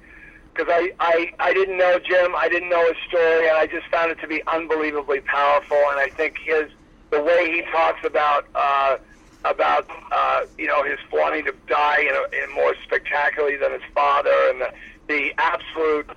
because 0.53 0.71
I, 0.71 0.93
I 0.99 1.33
I 1.39 1.53
didn't 1.53 1.77
know 1.77 1.99
Jim. 1.99 2.33
I 2.35 2.47
didn't 2.47 2.69
know 2.69 2.85
his 2.87 2.95
story, 3.09 3.49
and 3.49 3.57
I 3.57 3.67
just 3.67 3.85
found 3.87 4.11
it 4.11 4.19
to 4.21 4.27
be 4.27 4.41
unbelievably 4.47 5.21
powerful. 5.21 5.77
And 5.91 5.99
I 5.99 6.07
think 6.09 6.37
his 6.37 6.71
the 7.09 7.21
way 7.21 7.51
he 7.51 7.61
talks 7.71 8.05
about 8.05 8.47
uh, 8.55 8.97
about 9.45 9.87
uh, 10.11 10.45
you 10.57 10.67
know 10.67 10.83
his 10.83 10.99
wanting 11.11 11.45
to 11.45 11.53
die 11.67 12.01
in, 12.01 12.13
a, 12.15 12.43
in 12.43 12.53
more 12.53 12.75
spectacularly 12.83 13.57
than 13.57 13.71
his 13.71 13.81
father, 13.93 14.33
and 14.49 14.61
the, 14.61 14.73
the 15.07 15.33
absolute. 15.37 16.09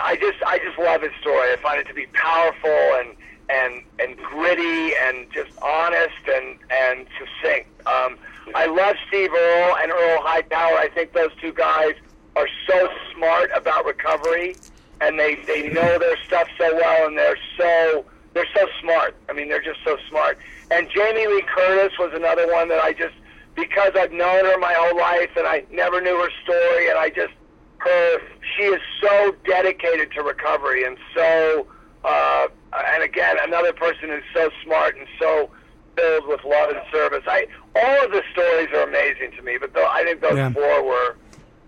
I 0.00 0.16
just 0.16 0.38
I 0.46 0.58
just 0.58 0.78
love 0.78 1.02
his 1.02 1.12
story. 1.20 1.52
I 1.52 1.56
find 1.56 1.80
it 1.80 1.88
to 1.88 1.94
be 1.94 2.06
powerful 2.06 2.70
and 2.70 3.16
and 3.48 3.82
and 3.98 4.16
gritty 4.16 4.94
and 4.96 5.30
just 5.32 5.50
honest 5.62 6.22
and 6.26 6.58
and 6.70 7.06
succinct. 7.18 7.68
Um, 7.86 8.18
I 8.54 8.66
love 8.66 8.96
Steve 9.08 9.30
Earle 9.32 9.76
and 9.76 9.92
Earl 9.92 10.22
Hightower. 10.22 10.78
I 10.78 10.88
think 10.88 11.12
those 11.12 11.30
two 11.40 11.52
guys 11.52 11.94
are 12.36 12.48
so 12.68 12.88
smart 13.14 13.50
about 13.54 13.84
recovery, 13.84 14.56
and 15.00 15.18
they 15.18 15.36
they 15.46 15.68
know 15.68 15.98
their 15.98 16.16
stuff 16.26 16.48
so 16.58 16.74
well, 16.74 17.06
and 17.06 17.18
they're 17.18 17.38
so 17.56 18.04
they're 18.34 18.46
so 18.54 18.66
smart. 18.80 19.16
I 19.28 19.32
mean, 19.32 19.48
they're 19.48 19.62
just 19.62 19.80
so 19.84 19.96
smart. 20.08 20.38
And 20.70 20.88
Jamie 20.94 21.26
Lee 21.26 21.42
Curtis 21.54 21.98
was 21.98 22.12
another 22.14 22.50
one 22.52 22.68
that 22.68 22.80
I 22.80 22.92
just 22.92 23.14
because 23.56 23.92
I've 23.96 24.12
known 24.12 24.44
her 24.44 24.56
my 24.58 24.72
whole 24.76 24.96
life, 24.96 25.30
and 25.36 25.46
I 25.46 25.64
never 25.70 26.00
knew 26.00 26.16
her 26.16 26.30
story, 26.44 26.88
and 26.88 26.98
I 26.98 27.10
just 27.10 27.32
her 27.78 28.18
she 28.56 28.64
is 28.64 28.80
so 29.00 29.34
dedicated 29.46 30.12
to 30.12 30.22
recovery 30.22 30.84
and 30.84 30.98
so 31.14 31.66
uh, 32.04 32.46
and 32.74 33.02
again 33.02 33.36
another 33.42 33.72
person 33.72 34.10
who's 34.10 34.22
so 34.34 34.50
smart 34.62 34.96
and 34.98 35.06
so 35.18 35.48
filled 35.96 36.26
with 36.26 36.44
love 36.44 36.68
and 36.70 36.78
service. 36.92 37.24
I 37.26 37.46
all 37.74 38.04
of 38.04 38.12
the 38.12 38.22
stories 38.32 38.68
are 38.74 38.82
amazing 38.86 39.32
to 39.36 39.42
me, 39.42 39.56
but 39.58 39.72
though 39.72 39.88
I 39.88 40.04
think 40.04 40.20
those 40.20 40.36
Yeah. 40.36 40.50
four 40.52 40.82
were 40.84 41.16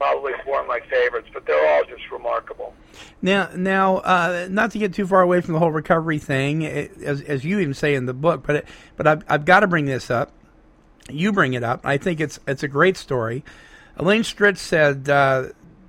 probably 0.02 0.32
four 0.44 0.60
of 0.60 0.66
my 0.66 0.80
favorites, 0.90 1.28
but 1.32 1.46
they're 1.46 1.74
all 1.74 1.84
just 1.84 2.10
remarkable. 2.10 2.74
Now, 3.20 3.50
now, 3.54 3.98
uh, 3.98 4.48
not 4.50 4.72
to 4.72 4.78
get 4.78 4.92
too 4.92 5.06
far 5.06 5.22
away 5.22 5.40
from 5.40 5.54
the 5.54 5.60
whole 5.60 5.70
recovery 5.70 6.18
thing, 6.18 6.62
it, 6.62 7.00
as, 7.02 7.22
as 7.22 7.44
you 7.44 7.60
even 7.60 7.72
say 7.72 7.94
in 7.94 8.06
the 8.06 8.12
book, 8.12 8.44
but 8.44 8.56
it, 8.56 8.68
but 8.96 9.06
I've, 9.06 9.24
I've 9.28 9.44
got 9.44 9.60
to 9.60 9.68
bring 9.68 9.84
this 9.84 10.10
up. 10.10 10.32
You 11.08 11.32
bring 11.32 11.54
it 11.54 11.62
up. 11.62 11.82
I 11.84 11.98
think 11.98 12.20
it's 12.20 12.40
it's 12.46 12.62
a 12.62 12.68
great 12.68 12.96
story. 12.96 13.44
Elaine 13.96 14.22
Stritch 14.22 14.58
said 14.58 15.08
uh, 15.08 15.48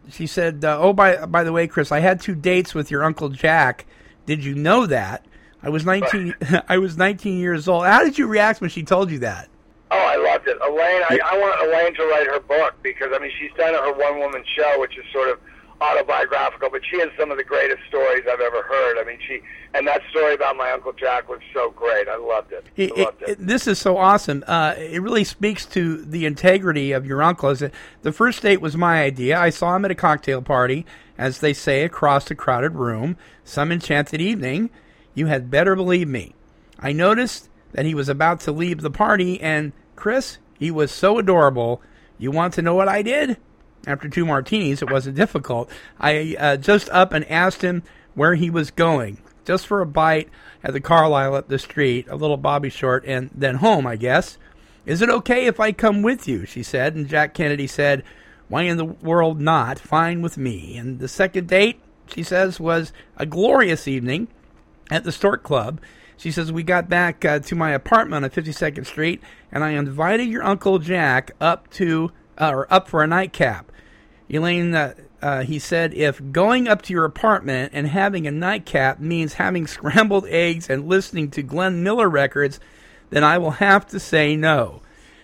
she 0.10 0.28
said, 0.28 0.66
uh, 0.66 0.80
"Oh, 0.80 0.94
by 0.94 1.26
by 1.26 1.44
the 1.44 1.52
way, 1.52 1.68
Chris, 1.68 1.92
I 1.92 2.00
had 2.00 2.20
two 2.20 2.36
dates 2.36 2.74
with 2.74 2.90
your 2.90 3.04
uncle 3.04 3.30
Jack. 3.30 3.86
Did 4.26 4.44
you 4.44 4.56
know 4.56 4.86
that? 4.88 5.26
I 5.62 5.70
was 5.70 5.86
nineteen. 5.86 6.36
I 6.68 6.78
was 6.80 6.98
nineteen 6.98 7.40
years 7.40 7.68
old. 7.68 7.86
How 7.86 8.04
did 8.04 8.18
you 8.18 8.28
react 8.28 8.60
when 8.60 8.70
she 8.70 8.84
told 8.84 9.12
you 9.12 9.20
that? 9.20 9.50
Oh, 9.92 9.98
I 9.98 10.16
loved 10.16 10.48
it. 10.48 10.53
Elaine, 10.68 11.02
I, 11.10 11.20
I 11.26 11.38
want 11.38 11.68
Elaine 11.68 11.94
to 11.96 12.04
write 12.08 12.28
her 12.28 12.40
book 12.40 12.76
because 12.84 13.10
I 13.14 13.20
mean 13.20 13.32
she's 13.40 13.52
done 13.58 13.74
her 13.74 13.94
one 13.94 14.20
woman 14.20 14.44
show, 14.56 14.80
which 14.80 14.98
is 14.98 15.06
sort 15.12 15.30
of 15.30 15.40
autobiographical, 15.82 16.70
but 16.70 16.82
she 16.90 17.00
has 17.00 17.10
some 17.20 17.30
of 17.32 17.38
the 17.38 17.44
greatest 17.44 17.82
stories 17.90 18.24
I've 18.32 18.40
ever 18.40 18.62
heard. 18.64 18.98
I 19.00 19.04
mean, 19.06 19.18
she 19.28 19.42
and 19.74 19.88
that 19.88 20.02
story 20.12 20.34
about 20.36 20.56
my 20.56 20.72
uncle 20.72 20.94
Jack 20.94 21.28
was 21.28 21.40
so 21.54 21.72
great. 21.72 22.08
I 22.08 22.16
loved 22.16 22.52
it. 22.54 22.66
It- 22.78 22.92
I 22.98 23.04
loved 23.04 23.22
it- 23.24 23.30
it. 23.30 23.32
it- 23.40 23.48
this 23.48 23.68
is 23.68 23.80
so 23.80 23.98
awesome. 23.98 24.44
Uh, 24.48 24.76
it 24.78 25.02
really 25.02 25.24
speaks 25.24 25.66
to 25.68 25.98
the 25.98 26.26
integrity 26.26 26.92
of 26.92 27.06
your 27.06 27.22
uncle. 27.22 27.50
Is 27.50 27.62
a- 27.62 27.72
The 28.04 28.12
first 28.12 28.42
date 28.42 28.62
was 28.62 28.78
my 28.78 29.02
idea. 29.04 29.38
I 29.38 29.50
saw 29.50 29.76
him 29.76 29.84
at 29.86 29.92
a 29.92 29.96
cocktail 29.96 30.42
party, 30.42 30.86
as 31.18 31.40
they 31.40 31.54
say, 31.54 31.84
across 31.84 32.30
a 32.32 32.36
crowded 32.36 32.76
room. 32.76 33.18
Some 33.44 33.72
enchanted 33.72 34.22
evening. 34.22 34.70
You 35.16 35.26
had 35.28 35.52
better 35.52 35.76
believe 35.76 36.08
me. 36.08 36.34
I 36.80 36.92
noticed 36.92 37.50
that 37.74 37.86
he 37.86 37.94
was 37.96 38.08
about 38.10 38.40
to 38.42 38.52
leave 38.52 38.82
the 38.82 38.92
party, 38.92 39.42
and 39.42 39.74
Chris, 39.96 40.38
he 40.64 40.72
was 40.72 40.94
so 40.94 41.20
adorable. 41.20 41.82
You 42.18 42.32
want 42.32 42.54
to 42.54 42.62
know 42.62 42.74
what 42.74 42.88
I 42.88 43.02
did? 43.02 43.36
After 43.86 44.08
two 44.08 44.26
martinis, 44.26 44.82
it 44.82 44.90
wasn't 44.90 45.18
difficult. 45.18 45.70
I 46.00 46.38
uh, 46.40 46.56
just 46.56 46.88
up 46.92 47.12
and 47.12 47.30
asked 47.30 47.62
him 47.62 47.84
where 48.16 48.36
he 48.36 48.50
was 48.50 48.72
going, 48.72 49.18
just 49.44 49.68
for 49.68 49.82
a 49.82 49.86
bite 49.86 50.30
at 50.64 50.72
the 50.72 50.80
Carlyle 50.80 51.36
up 51.36 51.50
the 51.50 51.60
street, 51.60 52.08
a 52.08 52.16
little 52.16 52.38
Bobby 52.38 52.70
Short, 52.70 53.04
and 53.06 53.30
then 53.36 53.56
home, 53.56 53.86
I 53.86 53.98
guess. 53.98 54.38
Is 54.86 55.02
it 55.02 55.10
okay 55.10 55.48
if 55.48 55.60
I 55.60 55.74
come 55.74 56.02
with 56.02 56.30
you? 56.30 56.46
She 56.46 56.64
said, 56.64 56.96
and 56.96 57.10
Jack 57.10 57.34
Kennedy 57.34 57.68
said, 57.68 58.02
Why 58.48 58.62
in 58.62 58.78
the 58.78 58.86
world 58.86 59.42
not? 59.42 59.80
Fine 59.80 60.22
with 60.22 60.38
me. 60.38 60.78
And 60.78 61.00
the 61.00 61.10
second 61.10 61.50
date, 61.50 61.82
she 62.08 62.24
says, 62.24 62.58
was 62.58 62.94
a 63.18 63.26
glorious 63.26 63.86
evening 63.86 64.30
at 64.90 65.04
the 65.04 65.12
Stork 65.12 65.44
Club. 65.44 65.82
She 66.18 66.32
says, 66.32 66.52
We 66.52 66.64
got 66.64 66.90
back 66.90 67.26
uh, 67.26 67.40
to 67.40 67.56
my 67.56 67.72
apartment 67.72 68.26
on 68.26 68.32
52nd 68.32 68.86
Street, 68.86 69.22
and 69.52 69.64
I 69.64 69.72
invited 69.72 70.28
your 70.28 70.44
Uncle 70.44 70.80
Jack 70.80 71.32
up 71.40 71.70
to 71.72 72.12
uh, 72.40 72.50
or 72.50 72.72
up 72.74 72.88
for 72.88 73.04
a 73.04 73.08
nightcap. 73.08 73.72
Elaine, 74.30 74.74
uh, 74.74 74.94
uh, 75.22 75.44
he 75.44 75.60
said, 75.60 75.94
if 75.94 76.22
going 76.32 76.68
up 76.68 76.82
to 76.84 76.94
your 76.94 77.06
apartment 77.06 77.72
and 77.74 77.88
having 77.88 78.28
a 78.28 78.32
nightcap 78.32 79.00
means 79.00 79.34
having 79.34 79.68
scrambled 79.68 80.26
eggs 80.28 80.70
and 80.70 80.88
listening 80.88 81.30
to 81.32 81.44
Glenn 81.44 81.84
Miller 81.84 82.10
records, 82.10 82.60
then 83.10 83.24
I 83.24 83.38
will 83.38 83.52
have 83.52 83.86
to 83.88 84.00
say 84.00 84.36
no. 84.36 84.82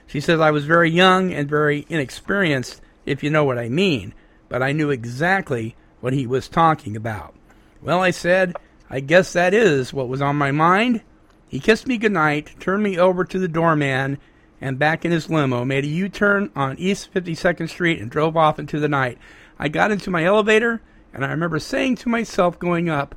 She 0.07 0.21
says, 0.21 0.39
I 0.39 0.51
was 0.51 0.65
very 0.65 0.89
young 0.89 1.33
and 1.33 1.49
very 1.49 1.85
inexperienced, 1.89 2.81
if 3.05 3.23
you 3.23 3.29
know 3.29 3.43
what 3.43 3.59
I 3.59 3.69
mean, 3.69 4.13
but 4.47 4.63
I 4.63 4.71
knew 4.71 4.89
exactly 4.89 5.75
what 5.99 6.13
he 6.13 6.25
was 6.25 6.47
talking 6.47 6.95
about. 6.95 7.35
Well, 7.81 8.01
I 8.01 8.11
said, 8.11 8.55
I 8.89 8.99
guess 9.01 9.33
that 9.33 9.53
is 9.53 9.93
what 9.93 10.07
was 10.07 10.21
on 10.21 10.35
my 10.35 10.51
mind. 10.51 11.01
He 11.47 11.59
kissed 11.59 11.87
me 11.87 11.97
goodnight, 11.97 12.59
turned 12.59 12.83
me 12.83 12.97
over 12.97 13.23
to 13.23 13.39
the 13.39 13.47
doorman, 13.47 14.17
and 14.61 14.79
back 14.79 15.05
in 15.05 15.11
his 15.11 15.29
limo, 15.29 15.63
made 15.63 15.83
a 15.83 15.87
U 15.87 16.09
turn 16.09 16.51
on 16.55 16.77
East 16.77 17.13
52nd 17.13 17.69
Street 17.69 18.01
and 18.01 18.09
drove 18.09 18.35
off 18.35 18.59
into 18.59 18.79
the 18.79 18.89
night. 18.89 19.17
I 19.57 19.67
got 19.67 19.91
into 19.91 20.11
my 20.11 20.25
elevator, 20.25 20.81
and 21.13 21.23
I 21.23 21.29
remember 21.29 21.59
saying 21.59 21.97
to 21.97 22.09
myself 22.09 22.59
going 22.59 22.89
up, 22.89 23.15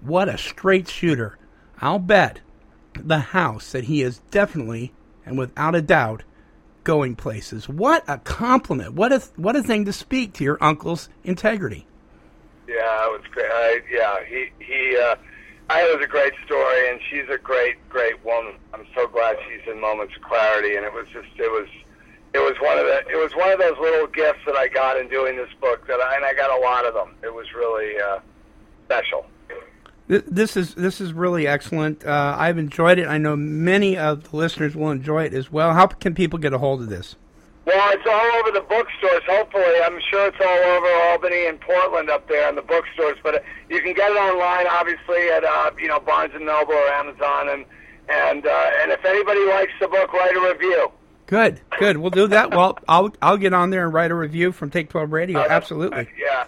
What 0.00 0.28
a 0.28 0.38
straight 0.38 0.88
shooter. 0.88 1.38
I'll 1.80 1.98
bet 1.98 2.40
the 2.98 3.18
house 3.18 3.72
that 3.72 3.84
he 3.84 4.02
is 4.02 4.20
definitely 4.30 4.92
and 5.26 5.38
without 5.38 5.74
a 5.74 5.82
doubt 5.82 6.22
going 6.84 7.16
places. 7.16 7.68
What 7.68 8.04
a 8.06 8.18
compliment. 8.18 8.94
What 8.94 9.12
a, 9.12 9.20
what 9.36 9.56
a 9.56 9.62
thing 9.62 9.84
to 9.86 9.92
speak 9.92 10.34
to 10.34 10.44
your 10.44 10.58
uncle's 10.62 11.08
integrity. 11.24 11.86
Yeah, 12.66 13.06
it 13.06 13.12
was 13.12 13.22
great. 13.30 13.50
I, 13.50 13.80
yeah, 13.90 14.24
he 14.24 14.50
he. 14.58 14.96
Uh, 14.96 15.16
I 15.70 15.82
it 15.82 15.96
was 15.96 16.04
a 16.04 16.08
great 16.08 16.34
story, 16.44 16.90
and 16.90 17.00
she's 17.08 17.28
a 17.30 17.38
great, 17.38 17.76
great 17.88 18.22
woman. 18.24 18.54
I'm 18.74 18.86
so 18.94 19.06
glad 19.06 19.36
she's 19.48 19.66
in 19.70 19.80
Moments 19.80 20.14
of 20.14 20.22
Clarity, 20.22 20.76
and 20.76 20.84
it 20.84 20.92
was 20.92 21.06
just, 21.06 21.28
it 21.38 21.50
was, 21.50 21.68
it 22.34 22.38
was 22.38 22.54
one 22.60 22.78
of 22.78 22.84
the, 22.84 22.98
it 23.10 23.16
was 23.16 23.34
one 23.34 23.50
of 23.50 23.58
those 23.58 23.78
little 23.80 24.06
gifts 24.06 24.40
that 24.44 24.56
I 24.56 24.68
got 24.68 24.98
in 24.98 25.08
doing 25.08 25.36
this 25.36 25.48
book 25.62 25.86
that, 25.86 26.00
I, 26.00 26.16
and 26.16 26.24
I 26.24 26.34
got 26.34 26.50
a 26.50 26.60
lot 26.60 26.84
of 26.84 26.92
them. 26.92 27.14
It 27.22 27.32
was 27.32 27.46
really 27.54 27.98
uh, 27.98 28.18
special. 28.84 29.24
This 30.06 30.54
is 30.54 30.74
this 30.74 31.00
is 31.00 31.14
really 31.14 31.46
excellent. 31.46 32.04
Uh, 32.04 32.36
I've 32.38 32.58
enjoyed 32.58 32.98
it. 32.98 33.08
I 33.08 33.16
know 33.16 33.36
many 33.36 33.96
of 33.96 34.30
the 34.30 34.36
listeners 34.36 34.76
will 34.76 34.90
enjoy 34.90 35.24
it 35.24 35.32
as 35.32 35.50
well. 35.50 35.72
How 35.72 35.86
can 35.86 36.14
people 36.14 36.38
get 36.38 36.52
a 36.52 36.58
hold 36.58 36.82
of 36.82 36.90
this? 36.90 37.16
Well, 37.74 37.90
it's 37.92 38.06
all 38.06 38.38
over 38.38 38.52
the 38.52 38.60
bookstores. 38.60 39.22
Hopefully, 39.26 39.82
I'm 39.84 39.98
sure 40.08 40.28
it's 40.28 40.36
all 40.40 40.76
over 40.76 40.86
Albany 41.10 41.46
and 41.46 41.60
Portland 41.60 42.08
up 42.08 42.28
there 42.28 42.48
in 42.48 42.54
the 42.54 42.62
bookstores. 42.62 43.18
But 43.20 43.42
you 43.68 43.82
can 43.82 43.94
get 43.94 44.12
it 44.12 44.16
online, 44.16 44.66
obviously, 44.70 45.28
at 45.30 45.42
uh, 45.42 45.72
you 45.76 45.88
know 45.88 45.98
Barnes 45.98 46.32
and 46.36 46.46
Noble 46.46 46.74
or 46.74 46.88
Amazon. 46.88 47.48
And 47.48 47.64
and 48.08 48.46
uh, 48.46 48.70
and 48.80 48.92
if 48.92 49.04
anybody 49.04 49.44
likes 49.46 49.72
the 49.80 49.88
book, 49.88 50.12
write 50.12 50.36
a 50.36 50.40
review. 50.40 50.92
Good, 51.26 51.60
good. 51.80 51.96
We'll 51.96 52.10
do 52.10 52.28
that. 52.28 52.52
Well, 52.54 52.78
I'll 52.86 53.12
I'll 53.20 53.38
get 53.38 53.52
on 53.52 53.70
there 53.70 53.86
and 53.86 53.92
write 53.92 54.12
a 54.12 54.14
review 54.14 54.52
from 54.52 54.70
Take 54.70 54.88
Twelve 54.90 55.10
Radio. 55.10 55.40
Uh, 55.40 55.46
Absolutely. 55.50 56.08
yeah. 56.16 56.44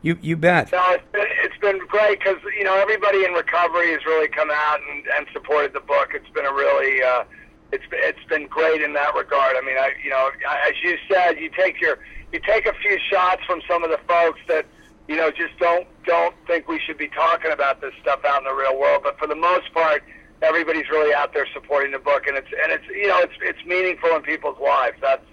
You 0.00 0.16
you 0.22 0.36
bet. 0.38 0.72
No, 0.72 0.82
it's 0.92 1.04
been, 1.12 1.26
it's 1.44 1.58
been 1.58 1.78
great 1.88 2.20
because 2.20 2.38
you 2.56 2.64
know 2.64 2.74
everybody 2.74 3.22
in 3.24 3.32
recovery 3.32 3.92
has 3.92 4.02
really 4.06 4.28
come 4.28 4.50
out 4.50 4.78
and, 4.90 5.04
and 5.14 5.26
supported 5.34 5.74
the 5.74 5.80
book. 5.80 6.12
It's 6.14 6.30
been 6.30 6.46
a 6.46 6.52
really 6.54 7.02
uh, 7.02 7.24
it's 7.72 7.84
it's 7.92 8.24
been 8.28 8.46
great 8.46 8.82
in 8.82 8.92
that 8.94 9.14
regard. 9.14 9.56
I 9.56 9.60
mean, 9.60 9.76
I 9.76 9.92
you 10.02 10.10
know 10.10 10.30
as 10.66 10.74
you 10.82 10.96
said, 11.10 11.38
you 11.38 11.50
take 11.50 11.80
your 11.80 11.98
you 12.32 12.40
take 12.40 12.66
a 12.66 12.72
few 12.74 12.98
shots 13.10 13.42
from 13.46 13.60
some 13.68 13.84
of 13.84 13.90
the 13.90 14.00
folks 14.08 14.40
that 14.48 14.66
you 15.08 15.16
know 15.16 15.30
just 15.30 15.56
don't 15.58 15.86
don't 16.04 16.34
think 16.46 16.68
we 16.68 16.78
should 16.78 16.98
be 16.98 17.08
talking 17.08 17.52
about 17.52 17.80
this 17.80 17.92
stuff 18.00 18.20
out 18.24 18.38
in 18.38 18.44
the 18.44 18.54
real 18.54 18.78
world. 18.78 19.02
But 19.02 19.18
for 19.18 19.26
the 19.26 19.36
most 19.36 19.72
part, 19.72 20.02
everybody's 20.42 20.88
really 20.90 21.14
out 21.14 21.32
there 21.32 21.46
supporting 21.52 21.92
the 21.92 21.98
book, 21.98 22.26
and 22.26 22.36
it's 22.36 22.48
and 22.62 22.72
it's 22.72 22.86
you 22.88 23.08
know 23.08 23.18
it's 23.20 23.34
it's 23.40 23.64
meaningful 23.64 24.10
in 24.16 24.22
people's 24.22 24.58
lives. 24.58 24.96
That's 25.00 25.24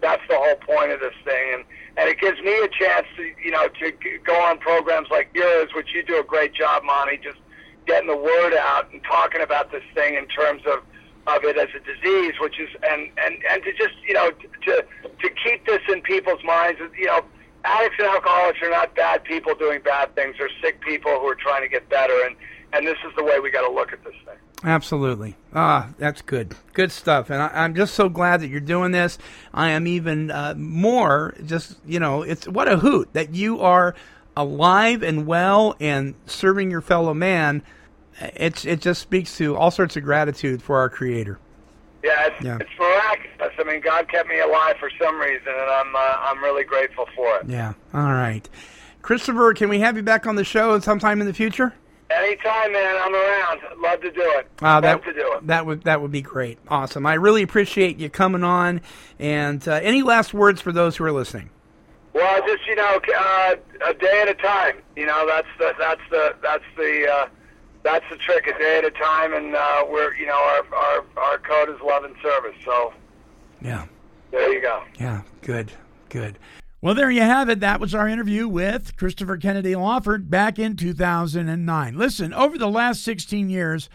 that's 0.00 0.22
the 0.28 0.36
whole 0.36 0.56
point 0.56 0.92
of 0.92 1.00
this 1.00 1.14
thing, 1.24 1.54
and 1.54 1.64
and 1.96 2.08
it 2.08 2.18
gives 2.20 2.40
me 2.40 2.52
a 2.58 2.68
chance 2.68 3.06
to 3.16 3.22
you 3.42 3.50
know 3.50 3.68
to 3.68 3.92
go 4.24 4.34
on 4.34 4.58
programs 4.58 5.08
like 5.10 5.30
yours, 5.34 5.70
which 5.74 5.88
you 5.94 6.02
do 6.02 6.18
a 6.18 6.24
great 6.24 6.54
job, 6.54 6.82
Monty, 6.84 7.18
just 7.18 7.38
getting 7.86 8.08
the 8.08 8.16
word 8.16 8.54
out 8.54 8.90
and 8.92 9.02
talking 9.04 9.42
about 9.42 9.70
this 9.70 9.82
thing 9.94 10.14
in 10.14 10.26
terms 10.26 10.62
of 10.66 10.80
of 11.26 11.44
it 11.44 11.56
as 11.56 11.68
a 11.74 11.80
disease, 11.80 12.34
which 12.40 12.58
is 12.60 12.68
and 12.88 13.10
and 13.18 13.42
and 13.50 13.62
to 13.64 13.72
just 13.72 13.94
you 14.06 14.14
know 14.14 14.30
to 14.30 14.84
to 15.22 15.30
keep 15.42 15.66
this 15.66 15.80
in 15.88 16.00
people's 16.02 16.42
minds. 16.44 16.80
You 16.98 17.06
know, 17.06 17.24
addicts 17.64 17.96
and 17.98 18.08
alcoholics 18.08 18.60
are 18.62 18.70
not 18.70 18.94
bad 18.94 19.24
people 19.24 19.54
doing 19.54 19.80
bad 19.82 20.14
things. 20.14 20.36
They're 20.38 20.50
sick 20.62 20.80
people 20.80 21.12
who 21.12 21.26
are 21.28 21.34
trying 21.34 21.62
to 21.62 21.68
get 21.68 21.88
better, 21.88 22.14
and 22.26 22.36
and 22.72 22.86
this 22.86 22.98
is 23.06 23.14
the 23.16 23.24
way 23.24 23.40
we 23.40 23.50
got 23.50 23.66
to 23.66 23.72
look 23.72 23.92
at 23.92 24.02
this 24.04 24.14
thing. 24.24 24.36
Absolutely. 24.64 25.36
Ah, 25.54 25.90
that's 25.98 26.22
good. 26.22 26.54
Good 26.72 26.90
stuff. 26.90 27.28
And 27.28 27.42
I, 27.42 27.64
am 27.66 27.74
just 27.74 27.94
so 27.94 28.08
glad 28.08 28.40
that 28.40 28.48
you're 28.48 28.60
doing 28.60 28.92
this. 28.92 29.18
I 29.52 29.70
am 29.70 29.86
even 29.86 30.30
uh, 30.30 30.54
more 30.56 31.34
just, 31.44 31.76
you 31.84 32.00
know, 32.00 32.22
it's 32.22 32.48
what 32.48 32.66
a 32.66 32.78
hoot 32.78 33.12
that 33.12 33.34
you 33.34 33.60
are 33.60 33.94
alive 34.36 35.02
and 35.02 35.26
well 35.26 35.76
and 35.80 36.14
serving 36.26 36.70
your 36.70 36.80
fellow 36.80 37.12
man 37.12 37.62
it's 38.20 38.64
it 38.64 38.80
just 38.80 39.02
speaks 39.02 39.36
to 39.38 39.56
all 39.56 39.70
sorts 39.70 39.96
of 39.96 40.02
gratitude 40.02 40.62
for 40.62 40.78
our 40.78 40.88
Creator. 40.88 41.38
Yeah, 42.02 42.26
it's, 42.26 42.44
yeah. 42.44 42.58
it's 42.60 42.70
miraculous. 42.78 43.54
I 43.58 43.64
mean, 43.64 43.80
God 43.80 44.08
kept 44.08 44.28
me 44.28 44.38
alive 44.38 44.76
for 44.78 44.90
some 45.00 45.18
reason, 45.18 45.48
and 45.48 45.70
I'm 45.70 45.96
uh, 45.96 45.98
I'm 45.98 46.42
really 46.42 46.64
grateful 46.64 47.06
for 47.14 47.38
it. 47.38 47.48
Yeah. 47.48 47.74
All 47.92 48.12
right, 48.12 48.48
Christopher, 49.02 49.54
can 49.54 49.68
we 49.68 49.80
have 49.80 49.96
you 49.96 50.02
back 50.02 50.26
on 50.26 50.36
the 50.36 50.44
show 50.44 50.78
sometime 50.80 51.20
in 51.20 51.26
the 51.26 51.34
future? 51.34 51.74
Anytime, 52.10 52.72
man. 52.72 52.96
I'm 53.02 53.14
around. 53.14 53.60
Love 53.80 54.00
to 54.02 54.10
do 54.10 54.20
it. 54.20 54.48
Uh, 54.60 54.80
that, 54.80 54.92
Love 54.92 55.04
to 55.04 55.12
do 55.14 55.32
it. 55.34 55.46
That 55.46 55.66
would 55.66 55.82
that 55.84 56.02
would 56.02 56.12
be 56.12 56.22
great. 56.22 56.58
Awesome. 56.68 57.06
I 57.06 57.14
really 57.14 57.42
appreciate 57.42 57.98
you 57.98 58.10
coming 58.10 58.44
on. 58.44 58.82
And 59.18 59.66
uh, 59.66 59.80
any 59.82 60.02
last 60.02 60.34
words 60.34 60.60
for 60.60 60.72
those 60.72 60.96
who 60.96 61.04
are 61.04 61.12
listening? 61.12 61.50
Well, 62.12 62.46
just 62.46 62.66
you 62.66 62.76
know, 62.76 63.00
uh, 63.16 63.56
a 63.86 63.94
day 63.94 64.22
at 64.22 64.28
a 64.28 64.34
time. 64.34 64.76
You 64.96 65.06
know, 65.06 65.26
that's 65.26 65.48
the 65.58 65.74
that's 65.78 66.00
the 66.10 66.36
that's 66.42 66.64
the 66.76 67.08
uh, 67.10 67.28
that's 67.84 68.04
the 68.10 68.16
trick, 68.16 68.46
a 68.48 68.58
day 68.58 68.78
at 68.78 68.84
a 68.84 68.90
time, 68.90 69.34
and 69.34 69.54
uh, 69.54 69.84
we're 69.88 70.14
you 70.16 70.26
know 70.26 70.34
our, 70.34 70.74
our 70.74 71.04
our 71.16 71.38
code 71.38 71.68
is 71.68 71.80
love 71.80 72.02
and 72.02 72.16
service. 72.20 72.56
So 72.64 72.92
yeah, 73.62 73.86
there 74.32 74.52
you 74.52 74.60
go. 74.60 74.82
Yeah, 74.98 75.22
good, 75.42 75.70
good. 76.08 76.38
Well, 76.80 76.94
there 76.94 77.10
you 77.10 77.22
have 77.22 77.48
it. 77.48 77.60
That 77.60 77.80
was 77.80 77.94
our 77.94 78.08
interview 78.08 78.48
with 78.48 78.96
Christopher 78.96 79.36
Kennedy 79.36 79.74
Lawford 79.74 80.28
back 80.28 80.58
in 80.58 80.76
2009. 80.76 81.96
Listen, 81.96 82.34
over 82.34 82.58
the 82.58 82.68
last 82.68 83.02
16 83.02 83.48
years, 83.48 83.88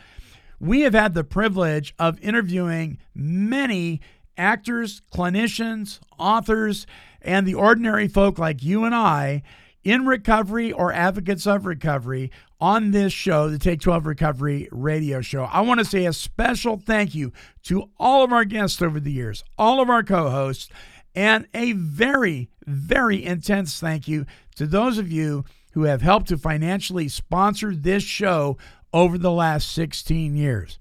we 0.59 0.81
have 0.81 0.95
had 0.95 1.13
the 1.13 1.23
privilege 1.23 1.93
of 1.99 2.19
interviewing 2.19 2.97
many 3.13 4.01
actors, 4.37 5.03
clinicians, 5.13 5.99
authors, 6.17 6.87
and 7.21 7.45
the 7.45 7.53
ordinary 7.53 8.07
folk 8.07 8.39
like 8.39 8.63
you 8.63 8.85
and 8.85 8.95
I 8.95 9.43
in 9.83 10.05
recovery 10.05 10.71
or 10.71 10.91
advocates 10.91 11.47
of 11.47 11.65
recovery 11.65 12.31
on 12.59 12.91
this 12.91 13.13
show, 13.13 13.49
the 13.49 13.59
Take 13.59 13.79
12 13.79 14.05
Recovery 14.05 14.67
radio 14.71 15.21
show. 15.21 15.43
I 15.43 15.61
want 15.61 15.79
to 15.79 15.85
say 15.85 16.05
a 16.05 16.13
special 16.13 16.77
thank 16.77 17.15
you 17.15 17.31
to 17.63 17.89
all 17.97 18.23
of 18.23 18.33
our 18.33 18.45
guests 18.45 18.81
over 18.81 18.99
the 18.99 19.11
years, 19.11 19.43
all 19.57 19.81
of 19.81 19.89
our 19.89 20.03
co 20.03 20.29
hosts, 20.29 20.69
and 21.15 21.47
a 21.53 21.71
very, 21.73 22.49
very 22.65 23.23
intense 23.23 23.79
thank 23.79 24.07
you 24.07 24.25
to 24.55 24.67
those 24.67 24.97
of 24.97 25.11
you 25.11 25.45
who 25.71 25.83
have 25.83 26.01
helped 26.01 26.27
to 26.27 26.37
financially 26.37 27.07
sponsor 27.07 27.73
this 27.73 28.03
show 28.03 28.57
over 28.93 29.17
the 29.17 29.31
last 29.31 29.71
16 29.71 30.35
years. 30.35 30.77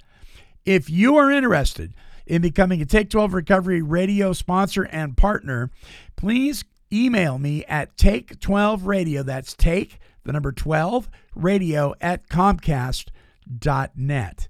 If 0.65 0.91
you 0.91 1.17
are 1.17 1.31
interested 1.31 1.95
in 2.27 2.43
becoming 2.43 2.83
a 2.83 2.87
Take 2.87 3.11
12 3.11 3.33
Recovery 3.35 3.83
radio 3.83 4.33
sponsor 4.33 4.83
and 4.85 5.17
partner, 5.17 5.71
please 6.17 6.65
email 6.93 7.39
me 7.39 7.65
at 7.67 7.97
take12radio. 7.97 9.25
That's 9.25 9.55
take 9.55 10.01
the 10.25 10.33
number 10.33 10.51
12 10.53 11.09
radio 11.35 11.95
at 12.01 12.29
comcast.net. 12.29 14.49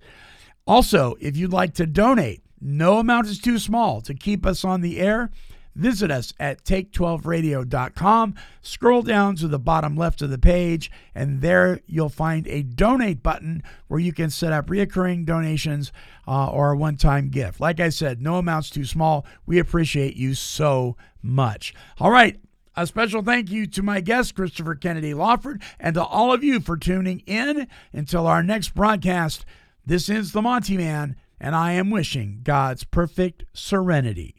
Also, 0.67 1.17
if 1.21 1.37
you'd 1.37 1.53
like 1.53 1.75
to 1.75 1.87
donate, 1.87 2.43
no 2.61 2.99
amount 2.99 3.29
is 3.29 3.39
too 3.39 3.59
small 3.59 4.01
to 4.03 4.15
keep 4.15 4.45
us 4.45 4.65
on 4.65 4.81
the 4.81 4.99
air. 4.99 5.31
Visit 5.79 6.11
us 6.11 6.35
at 6.41 6.65
take12radio.com. 6.65 8.35
Scroll 8.61 9.03
down 9.03 9.37
to 9.37 9.47
the 9.47 9.61
bottom 9.61 9.95
left 9.95 10.21
of 10.23 10.29
the 10.29 10.37
page, 10.37 10.91
and 11.15 11.41
there 11.41 11.79
you'll 11.87 12.09
find 12.09 12.49
a 12.49 12.65
donate 12.65 13.23
button 13.23 13.63
where 13.87 14.01
you 14.01 14.13
can 14.13 14.29
set 14.29 14.53
up 14.53 14.67
reoccurring 14.67 15.25
donations 15.25 15.93
uh, 16.27 16.49
or 16.49 16.73
a 16.73 16.77
one 16.77 16.97
time 16.97 17.29
gift. 17.29 17.61
Like 17.61 17.79
I 17.79 17.91
said, 17.91 18.21
no 18.21 18.39
amounts 18.39 18.71
too 18.71 18.85
small. 18.85 19.25
We 19.47 19.61
appreciate 19.61 20.17
you 20.17 20.35
so 20.35 20.97
much. 21.23 21.73
All 22.01 22.11
right. 22.11 22.41
A 22.75 22.85
special 22.85 23.23
thank 23.23 23.49
you 23.49 23.67
to 23.69 23.83
my 23.83 24.01
guest, 24.01 24.35
Christopher 24.35 24.75
Kennedy 24.75 25.15
Lawford, 25.15 25.63
and 25.79 25.95
to 25.95 26.03
all 26.03 26.33
of 26.33 26.43
you 26.43 26.59
for 26.59 26.77
tuning 26.77 27.21
in. 27.21 27.69
Until 27.93 28.27
our 28.27 28.43
next 28.43 28.75
broadcast, 28.75 29.45
this 29.87 30.09
is 30.09 30.33
the 30.33 30.43
Monty 30.43 30.77
Man, 30.77 31.15
and 31.41 31.55
I 31.55 31.73
am 31.73 31.91
wishing 31.91 32.41
God's 32.43 32.83
perfect 32.83 33.45
serenity 33.53 34.38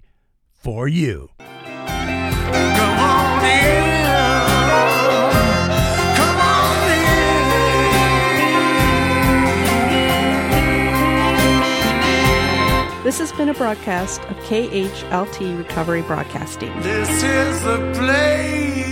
for 0.60 0.88
you. 0.88 1.30
This 13.04 13.18
has 13.18 13.32
been 13.32 13.50
a 13.50 13.54
broadcast 13.56 14.22
of 14.26 14.38
KHLT 14.44 15.58
Recovery 15.58 16.04
Broadcasting. 16.04 16.80
This 16.82 17.10
is 17.24 17.64
the 17.64 17.78
place. 17.96 18.89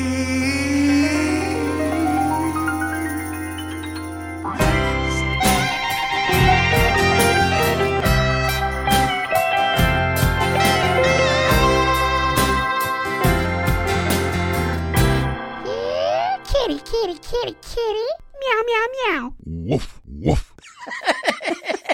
kitty, 17.18 17.56
kitty. 17.62 18.08
Meow, 18.40 18.62
meow, 18.68 18.86
meow. 18.96 19.34
Woof, 19.46 20.02
woof. 20.06 20.54